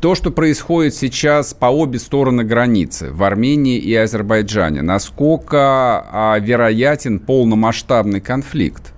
[0.00, 7.20] то, что происходит сейчас по обе стороны границы, в Армении и Азербайджане, насколько а, вероятен
[7.20, 8.92] полномасштабный конфликт?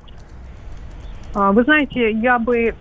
[1.34, 2.74] А, вы знаете, я бы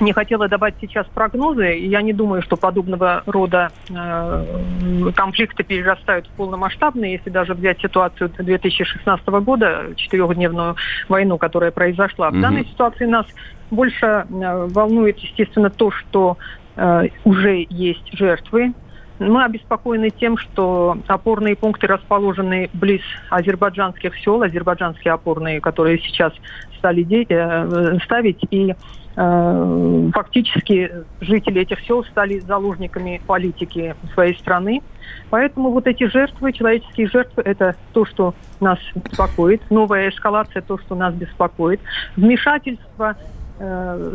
[0.00, 1.78] не хотела давать сейчас прогнозы.
[1.78, 7.12] Я не думаю, что подобного рода э, конфликты перерастают в полномасштабные.
[7.12, 10.76] Если даже взять ситуацию 2016 года, четырехдневную
[11.08, 12.28] войну, которая произошла.
[12.28, 12.38] Mm-hmm.
[12.38, 13.26] В данной ситуации нас
[13.70, 14.24] больше э,
[14.70, 16.36] волнует, естественно, то, что
[16.76, 18.74] э, уже есть жертвы.
[19.18, 26.34] Мы обеспокоены тем, что опорные пункты расположены близ азербайджанских сел, азербайджанские опорные, которые сейчас
[26.78, 28.74] стали де- э, ставить, и
[29.18, 34.82] Э, фактически жители этих сел стали заложниками политики своей страны.
[35.30, 39.62] Поэтому вот эти жертвы, человеческие жертвы, это то, что нас беспокоит.
[39.70, 41.80] Новая эскалация, то, что нас беспокоит.
[42.14, 43.16] Вмешательство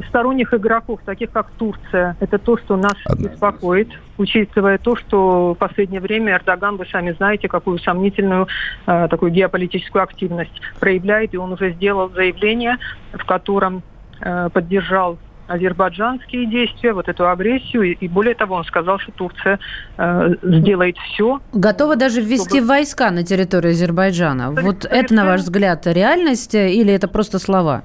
[0.09, 3.29] сторонних игроков, таких как Турция, это то, что нас Одна.
[3.29, 8.47] беспокоит, учитывая то, что в последнее время Эрдоган, вы сами знаете, какую сомнительную
[8.85, 12.77] э, такую геополитическую активность проявляет, и он уже сделал заявление,
[13.13, 13.81] в котором
[14.23, 17.97] Э, поддержал азербайджанские действия, вот эту агрессию.
[17.97, 19.59] И более того, он сказал, что Турция
[19.97, 21.41] э, сделает все.
[21.51, 22.67] Готова даже ввести чтобы...
[22.67, 24.51] войска на территорию Азербайджана.
[24.51, 27.83] Вот это, на ваш взгляд, реальность или это просто слова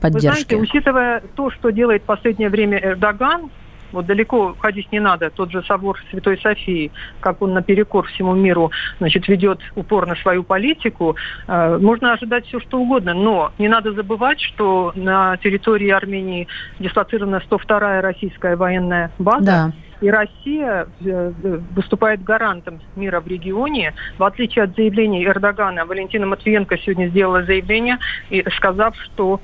[0.00, 0.26] поддержки?
[0.26, 3.50] Вы знаете, учитывая то, что делает в последнее время Эрдоган,
[3.92, 5.30] вот далеко ходить не надо.
[5.30, 11.16] Тот же собор Святой Софии, как он наперекор всему миру значит, ведет упорно свою политику,
[11.46, 13.14] э, можно ожидать все, что угодно.
[13.14, 16.46] Но не надо забывать, что на территории Армении
[16.78, 19.44] дислоцирована 102-я российская военная база.
[19.44, 19.72] Да.
[20.00, 21.32] И Россия э,
[21.74, 23.94] выступает гарантом мира в регионе.
[24.18, 27.98] В отличие от заявлений Эрдогана, Валентина Матвиенко сегодня сделала заявление,
[28.30, 29.40] и сказав, что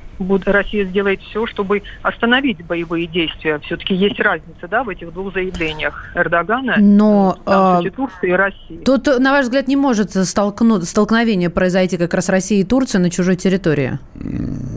[0.47, 3.59] Россия сделает все, чтобы остановить боевые действия.
[3.61, 8.83] Все-таки есть разница да, в этих двух заявлениях Эрдогана, Но, там, э, Турции и России.
[8.85, 13.11] Тут, на ваш взгляд, не может столкну, столкновение произойти как раз России и Турции на
[13.11, 13.99] чужой территории?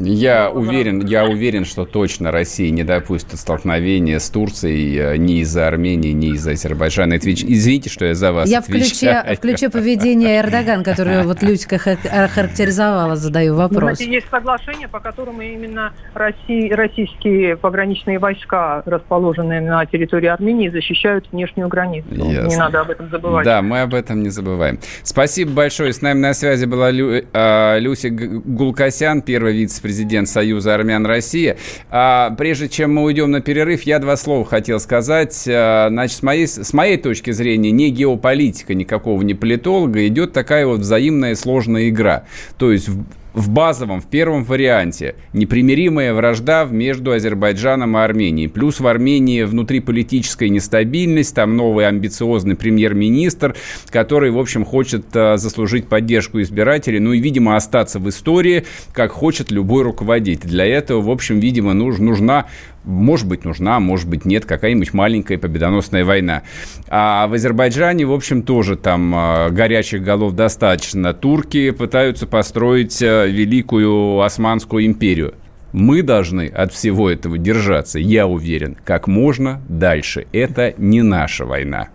[0.01, 5.68] Я уверен, я уверен, что точно Россия не допустит столкновения с Турцией э, не из-за
[5.69, 7.15] Армении, ни из Азербайджана.
[7.15, 7.43] Отвеч...
[7.43, 11.77] Извините, что я за вас Я в ключе, в ключе поведения Эрдоган, который вот Людька
[11.77, 13.97] характеризовала, задаю вопрос.
[13.97, 21.31] Знаете, есть соглашение, по которому именно России, российские пограничные войска, расположенные на территории Армении, защищают
[21.31, 22.07] внешнюю границу.
[22.11, 22.47] Ясно.
[22.47, 23.45] Не надо об этом забывать.
[23.45, 24.79] Да, мы об этом не забываем.
[25.03, 25.93] Спасибо большое.
[25.93, 31.57] С нами на связи была Лю, э, Люся Гулкасян, первый вице-президент Союза армян России.
[31.89, 35.47] А, прежде чем мы уйдем на перерыв, я два слова хотел сказать.
[35.59, 40.65] А, значит, с моей, с моей точки зрения, не геополитика никакого не политолога, идет такая
[40.65, 42.23] вот взаимная сложная игра.
[42.57, 42.89] То есть
[43.33, 48.49] в базовом, в первом варианте непримиримая вражда между Азербайджаном и Арменией.
[48.49, 53.55] Плюс в Армении внутриполитическая нестабильность, там новый амбициозный премьер-министр,
[53.89, 59.11] который, в общем, хочет а, заслужить поддержку избирателей, ну и, видимо, остаться в истории, как
[59.11, 60.49] хочет любой руководитель.
[60.49, 62.47] Для этого, в общем, видимо, нуж, нужна
[62.83, 66.43] может быть, нужна, может быть, нет, какая-нибудь маленькая победоносная война.
[66.87, 71.13] А в Азербайджане, в общем, тоже там а, горячих голов достаточно.
[71.13, 75.33] Турки пытаются построить а, великую Османскую империю.
[75.71, 80.25] Мы должны от всего этого держаться, я уверен, как можно дальше.
[80.31, 81.89] Это не наша война.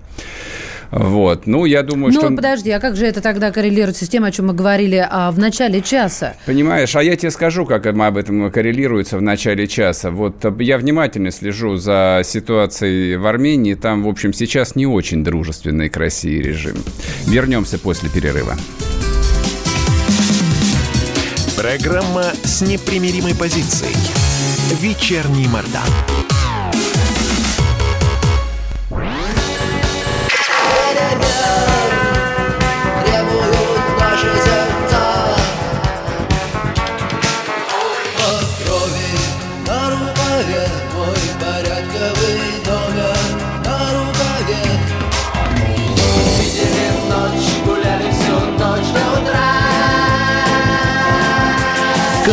[0.94, 1.48] Вот.
[1.48, 2.30] Ну, я думаю, ну, что...
[2.30, 5.32] Ну, подожди, а как же это тогда коррелируется с тем, о чем мы говорили а,
[5.32, 6.36] в начале часа?
[6.46, 10.12] Понимаешь, а я тебе скажу, как мы об этом коррелируется в начале часа.
[10.12, 13.74] Вот э, я внимательно слежу за ситуацией в Армении.
[13.74, 16.76] Там, в общем, сейчас не очень дружественный к России режим.
[17.26, 18.54] Вернемся после перерыва.
[21.56, 23.96] Программа с непримиримой позицией.
[24.80, 26.13] Вечерний Мордан.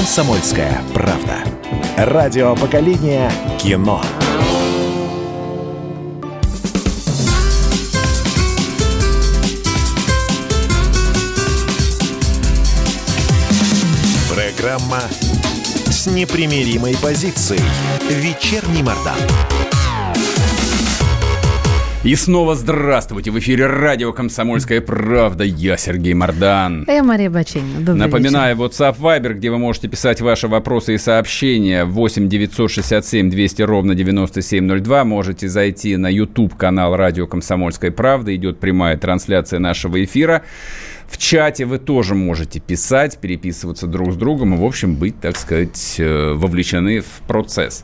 [0.01, 1.43] «Комсомольская правда».
[1.95, 4.01] Радио поколения кино.
[14.27, 15.01] Программа
[15.91, 17.61] с непримиримой позицией.
[18.09, 19.19] Вечерний Мордан.
[22.03, 23.29] И снова здравствуйте!
[23.29, 25.43] В эфире радио «Комсомольская правда».
[25.43, 26.83] Я Сергей Мордан.
[26.87, 27.77] Я Мария Баченина.
[27.77, 28.69] Добрый Напоминаю, вечер.
[28.69, 31.85] WhatsApp Viber, где вы можете писать ваши вопросы и сообщения.
[31.85, 35.03] 8 967 200 ровно 9702.
[35.03, 38.35] Можете зайти на YouTube-канал радио «Комсомольская правда».
[38.35, 40.41] Идет прямая трансляция нашего эфира.
[41.11, 45.35] В чате вы тоже можете писать, переписываться друг с другом и, в общем, быть, так
[45.35, 47.83] сказать, э, вовлечены в процесс.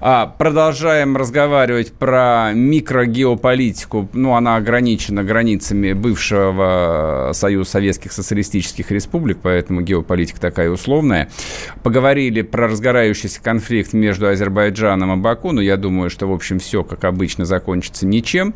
[0.00, 4.10] А, продолжаем разговаривать про микрогеополитику.
[4.12, 11.30] Ну, она ограничена границами бывшего Союза Советских Социалистических Республик, поэтому геополитика такая условная.
[11.82, 16.84] Поговорили про разгорающийся конфликт между Азербайджаном и Баку, но я думаю, что, в общем, все,
[16.84, 18.54] как обычно, закончится ничем.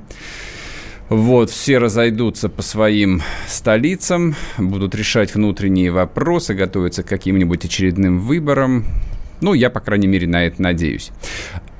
[1.12, 8.86] Вот, все разойдутся по своим столицам, будут решать внутренние вопросы, готовятся к каким-нибудь очередным выборам.
[9.42, 11.10] Ну, я, по крайней мере, на это надеюсь.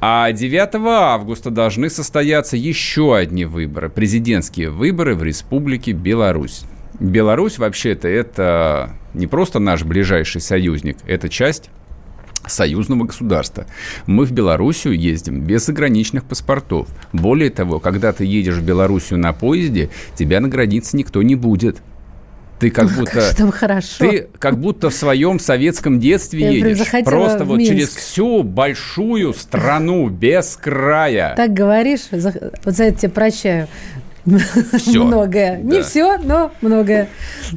[0.02, 3.88] А 9 августа должны состояться еще одни выборы.
[3.88, 6.64] Президентские выборы в Республике Беларусь.
[7.00, 11.70] Беларусь, вообще-то, это не просто наш ближайший союзник, это часть
[12.47, 13.66] союзного государства.
[14.07, 16.88] Мы в Белоруссию ездим без заграничных паспортов.
[17.12, 21.82] Более того, когда ты едешь в Белоруссию на поезде, тебя на границе никто не будет.
[22.62, 23.97] Ты как Ох, будто там хорошо.
[23.99, 30.09] ты как будто в своем советском детстве Я едешь, просто вот через всю большую страну
[30.09, 31.34] без края.
[31.36, 33.66] Так говоришь, вот за это тебе прощаю.
[34.24, 35.04] Все.
[35.04, 35.58] Многое.
[35.62, 35.76] Да.
[35.76, 37.08] Не все, но многое.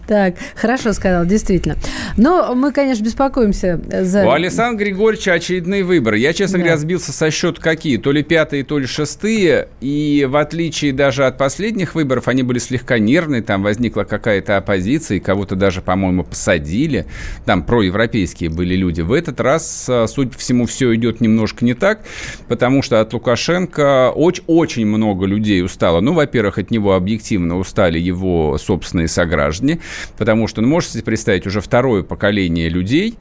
[0.07, 1.76] Так, хорошо сказал, действительно.
[2.18, 4.26] Но мы, конечно, беспокоимся за...
[4.26, 6.18] У Александра Григорьевича очередные выборы.
[6.18, 6.63] Я, честно да.
[6.63, 7.97] говоря, сбился со счета какие.
[7.97, 9.68] То ли пятые, то ли шестые.
[9.82, 13.41] И в отличие даже от последних выборов, они были слегка нервные.
[13.41, 17.05] Там возникла какая-то оппозиция, и кого-то даже, по-моему, посадили.
[17.45, 19.01] Там проевропейские были люди.
[19.01, 22.01] В этот раз, а, судя по всему, все идет немножко не так,
[22.47, 26.01] потому что от Лукашенко очень, очень много людей устало.
[26.01, 29.80] Ну, во-первых, во-первых, от него объективно устали его собственные сограждане,
[30.18, 33.18] потому что, ну, можете представить, уже второе поколение людей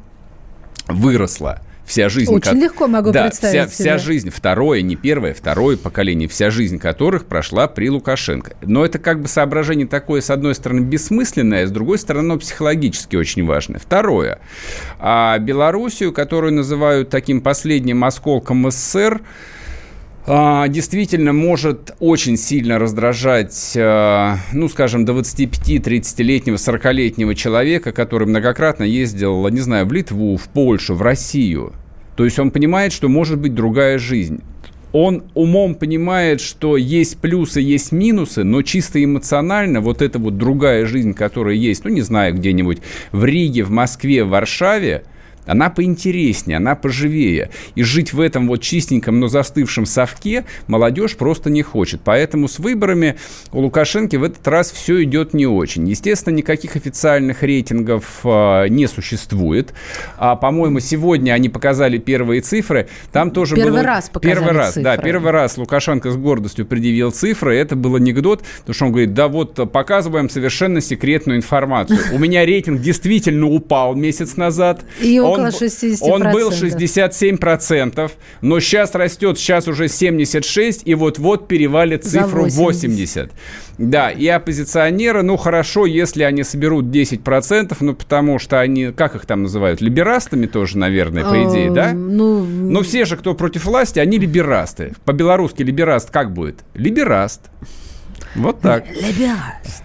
[0.89, 2.33] выросло вся жизнь...
[2.33, 2.55] Очень как...
[2.55, 7.27] легко могу да, представить вся, вся жизнь, второе, не первое, второе поколение, вся жизнь которых
[7.27, 8.57] прошла при Лукашенко.
[8.63, 13.17] Но это как бы соображение такое, с одной стороны, бессмысленное, с другой стороны, оно психологически
[13.17, 13.79] очень важное.
[13.79, 14.39] Второе.
[14.99, 19.25] А Белоруссию, которую называют таким последним осколком СССР, а,
[20.27, 29.61] действительно может очень сильно раздражать, а, ну, скажем, 25-30-летнего, 40-летнего человека, который многократно ездил, не
[29.61, 31.75] знаю, в Литву, в Польшу, в Россию.
[32.17, 34.41] То есть он понимает, что может быть другая жизнь.
[34.93, 40.87] Он умом понимает, что есть плюсы, есть минусы, но чисто эмоционально вот эта вот другая
[40.87, 42.79] жизнь, которая есть, ну, не знаю, где-нибудь
[43.11, 45.03] в Риге, в Москве, в Варшаве,
[45.47, 47.51] она поинтереснее, она поживее.
[47.75, 52.01] И жить в этом вот чистеньком, но застывшем совке молодежь просто не хочет.
[52.05, 53.17] Поэтому с выборами
[53.53, 55.89] у Лукашенко в этот раз все идет не очень.
[55.89, 59.75] Естественно, никаких официальных рейтингов э, не существует.
[60.17, 62.89] А, по-моему, сегодня они показали первые цифры.
[63.13, 63.83] Там тоже первый было...
[63.83, 64.83] раз показали Первый раз, цифры.
[64.83, 67.57] да, первый раз Лукашенко с гордостью предъявил цифры.
[67.57, 71.99] Это был анекдот, потому что он говорит, да вот показываем совершенно секретную информацию.
[72.13, 74.85] У меня рейтинг действительно упал месяц назад.
[75.01, 75.99] И Он около б- 60%.
[76.03, 78.11] Он был 67%,
[78.41, 82.59] но сейчас растет, сейчас уже 76%, и вот-вот перевалит цифру 80.
[82.61, 83.31] 80.
[83.79, 89.27] Да, и оппозиционеры, ну хорошо, если они соберут 10%, ну потому что они, как их
[89.27, 91.93] там называют, либерастами тоже, наверное, по идее, да?
[91.93, 94.93] Ну, Но все же, кто против власти, они либерасты.
[95.05, 96.61] По-белорусски либераст как будет?
[96.75, 97.51] Либераст.
[98.37, 98.85] Вот так.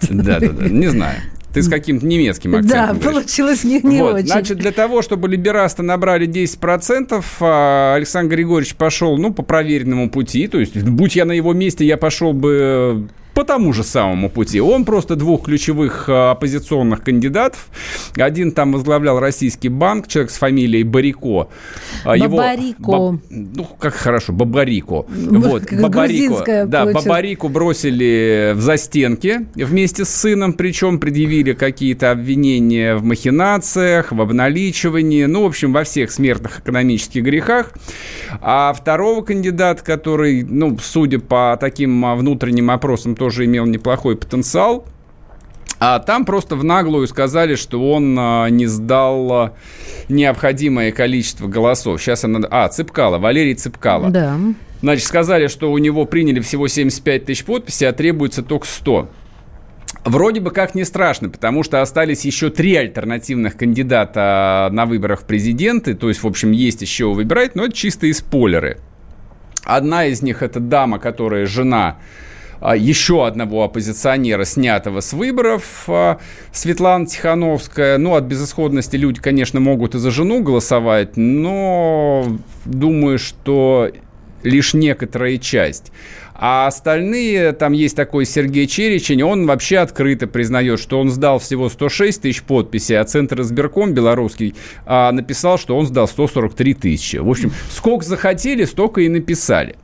[0.08, 1.16] Да-да-да, не знаю.
[1.52, 3.04] Ты с каким-то немецким акцентом да, говоришь.
[3.04, 4.26] получилось не, не Вот, очень.
[4.28, 10.46] Значит, для того, чтобы либерасты набрали 10%, а, Александр Григорьевич пошел, ну, по проверенному пути.
[10.46, 14.60] То есть, будь я на его месте, я пошел бы по тому же самому пути.
[14.60, 17.68] Он просто двух ключевых а, оппозиционных кандидатов.
[18.16, 21.48] Один там возглавлял российский банк, человек с фамилией Барико.
[22.04, 22.90] А, Бабарико.
[22.90, 25.06] Баб- ну, как хорошо, Бабарико.
[25.08, 26.66] Ну, Вот, как Бабарико.
[26.66, 27.04] Да, получилось.
[27.04, 35.24] Бабарику бросили в застенки вместе с сыном, причем предъявили какие-то обвинения в махинациях, в обналичивании,
[35.24, 37.72] ну, в общем, во всех смертных экономических грехах.
[38.40, 44.86] А второго кандидата, который, ну, судя по таким а, внутренним опросам, тоже имел неплохой потенциал,
[45.78, 49.52] а там просто в наглую сказали, что он а, не сдал а,
[50.08, 52.00] необходимое количество голосов.
[52.00, 52.48] Сейчас она...
[52.50, 54.08] А, Цыпкало, Валерий Цыпкало.
[54.08, 54.38] Да.
[54.80, 59.10] Значит, сказали, что у него приняли всего 75 тысяч подписей, а требуется только 100.
[60.06, 65.24] Вроде бы как не страшно, потому что остались еще три альтернативных кандидата на выборах в
[65.26, 65.92] президенты.
[65.92, 68.78] То есть, в общем, есть еще выбирать, но это чистые спойлеры.
[69.62, 72.29] Одна из них это дама, которая жена а,
[72.76, 76.18] еще одного оппозиционера, снятого с выборов, а,
[76.52, 77.98] Светлана Тихановская.
[77.98, 82.26] Ну, от безысходности люди, конечно, могут и за жену голосовать, но
[82.64, 83.90] думаю, что
[84.42, 85.92] лишь некоторая часть.
[86.42, 91.68] А остальные, там есть такой Сергей Черечень, он вообще открыто признает, что он сдал всего
[91.68, 94.54] 106 тысяч подписей, а Центр избирком белорусский
[94.86, 97.16] а, написал, что он сдал 143 тысячи.
[97.18, 99.76] В общем, сколько захотели, столько и написали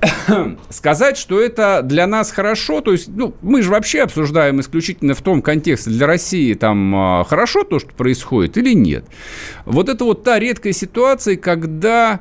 [0.70, 5.22] сказать, что это для нас хорошо, то есть, ну, мы же вообще обсуждаем исключительно в
[5.22, 9.04] том контексте, для России там а, хорошо то, что происходит или нет.
[9.64, 12.20] Вот это вот та редкая ситуация, когда,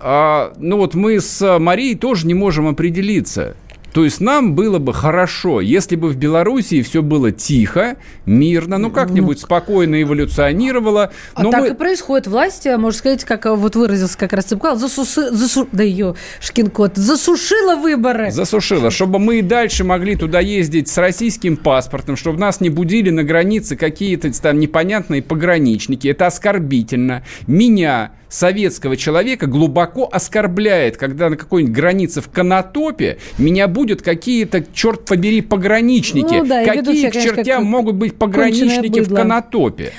[0.00, 3.56] а, ну вот мы с Марией тоже не можем определиться.
[3.92, 8.90] То есть нам было бы хорошо, если бы в Белоруссии все было тихо, мирно, ну
[8.90, 11.12] как-нибудь спокойно эволюционировало.
[11.34, 12.26] А но так мы- и происходит.
[12.26, 16.14] Власть, а, можно сказать, как а, вот выразился как раз Цыпкал, засусы, засу, да ее,
[16.40, 18.30] шкин-кот, засушила выборы.
[18.30, 23.10] Засушила, чтобы мы и дальше могли туда ездить с российским паспортом, чтобы нас не будили
[23.10, 26.08] на границе какие-то там непонятные пограничники.
[26.08, 27.24] Это оскорбительно.
[27.46, 35.04] Меня, советского человека, глубоко оскорбляет, когда на какой-нибудь границе в Конотопе меня будет какие-то, черт
[35.04, 36.34] побери, пограничники.
[36.34, 39.12] Ну да, Какие себя, к конечно, чертям как могут быть пограничники в.
[39.12, 39.92] Конотопе?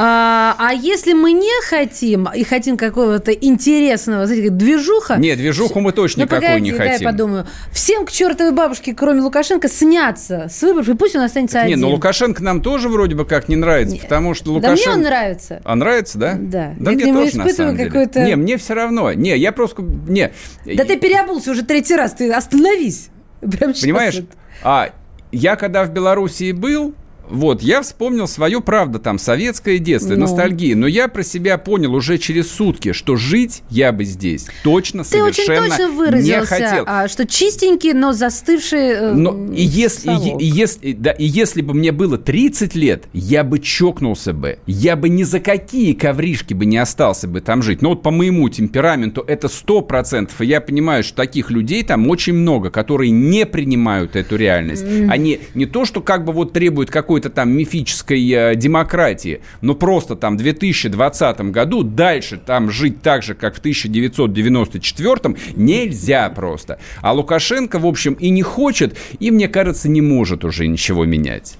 [0.00, 5.16] А, а если мы не хотим и хотим какого-то интересного, знаете, движуха...
[5.16, 7.06] Нет, движуху мы точно ну, никакой погоди, не хотим.
[7.06, 7.46] я подумаю.
[7.72, 11.80] Всем к чертовой бабушке, кроме Лукашенко, снятся с выборов, и пусть он останется Не, один.
[11.80, 14.00] ну Лукашенко нам тоже вроде бы как не нравится, Не.
[14.00, 14.90] потому что Да Лукашенко...
[14.90, 15.60] мне он нравится.
[15.64, 16.36] А нравится, да?
[16.38, 16.74] Да.
[16.78, 18.10] Да Я мне тоже, на самом деле.
[18.14, 19.12] Не, мне все равно.
[19.12, 19.82] Не, я просто...
[19.82, 20.32] Не.
[20.64, 23.08] Да ты переобулся уже третий раз, ты остановись.
[23.40, 24.14] Прям щас Понимаешь?
[24.16, 24.28] вот.
[24.62, 24.88] А
[25.32, 26.94] я когда в Белоруссии был,
[27.30, 30.20] вот, я вспомнил свое, правда, там, советское детство, Ну.
[30.22, 30.74] ностальгии.
[30.74, 35.22] Но я про себя понял уже через сутки, что жить я бы здесь точно Ты
[35.22, 36.84] очень совершенно точно не выразился, хотел.
[36.86, 41.62] а, что чистенький, но застывший э, Но и если, и, и если, да, и если
[41.62, 44.58] бы мне было 30 лет, я бы чокнулся бы.
[44.66, 47.82] Я бы ни за какие ковришки бы не остался бы там жить.
[47.82, 50.30] Но вот по моему темпераменту это 100%.
[50.40, 54.84] И я понимаю, что таких людей там очень много, которые не принимают эту реальность.
[55.08, 59.74] Они не то, что как бы вот требуют какой-то какой-то там мифической э, демократии, но
[59.74, 66.78] просто там в 2020 году дальше там жить так же, как в 1994 нельзя просто.
[67.02, 71.58] А Лукашенко, в общем, и не хочет, и, мне кажется, не может уже ничего менять.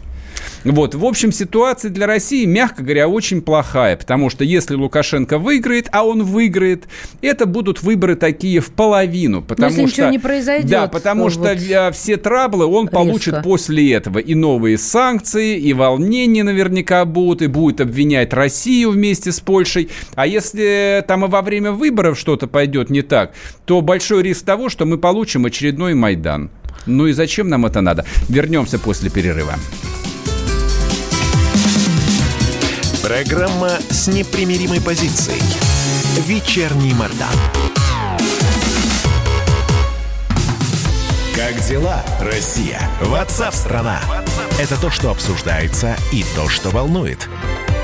[0.65, 5.89] Вот, в общем, ситуация для России, мягко говоря, очень плохая, потому что если Лукашенко выиграет,
[5.93, 6.89] а он выиграет,
[7.23, 11.33] это будут выборы такие в половину, потому если что ничего не произойдет, да, потому вот
[11.33, 12.95] что э, все траблы он резко.
[12.95, 19.33] получит после этого и новые санкции, и волнения наверняка будут, и будет обвинять Россию вместе
[19.33, 19.89] с Польшей.
[20.15, 23.33] А если там и во время выборов что-то пойдет не так,
[23.65, 26.51] то большой риск того, что мы получим очередной Майдан.
[26.87, 28.05] Ну и зачем нам это надо?
[28.29, 29.55] Вернемся после перерыва.
[33.03, 35.41] Программа с непримиримой позицией.
[36.27, 37.29] Вечерний Мордан.
[41.35, 42.81] Как дела, Россия?
[43.01, 44.01] Ватсап-страна!
[44.59, 47.29] Это то, что обсуждается и то, что волнует.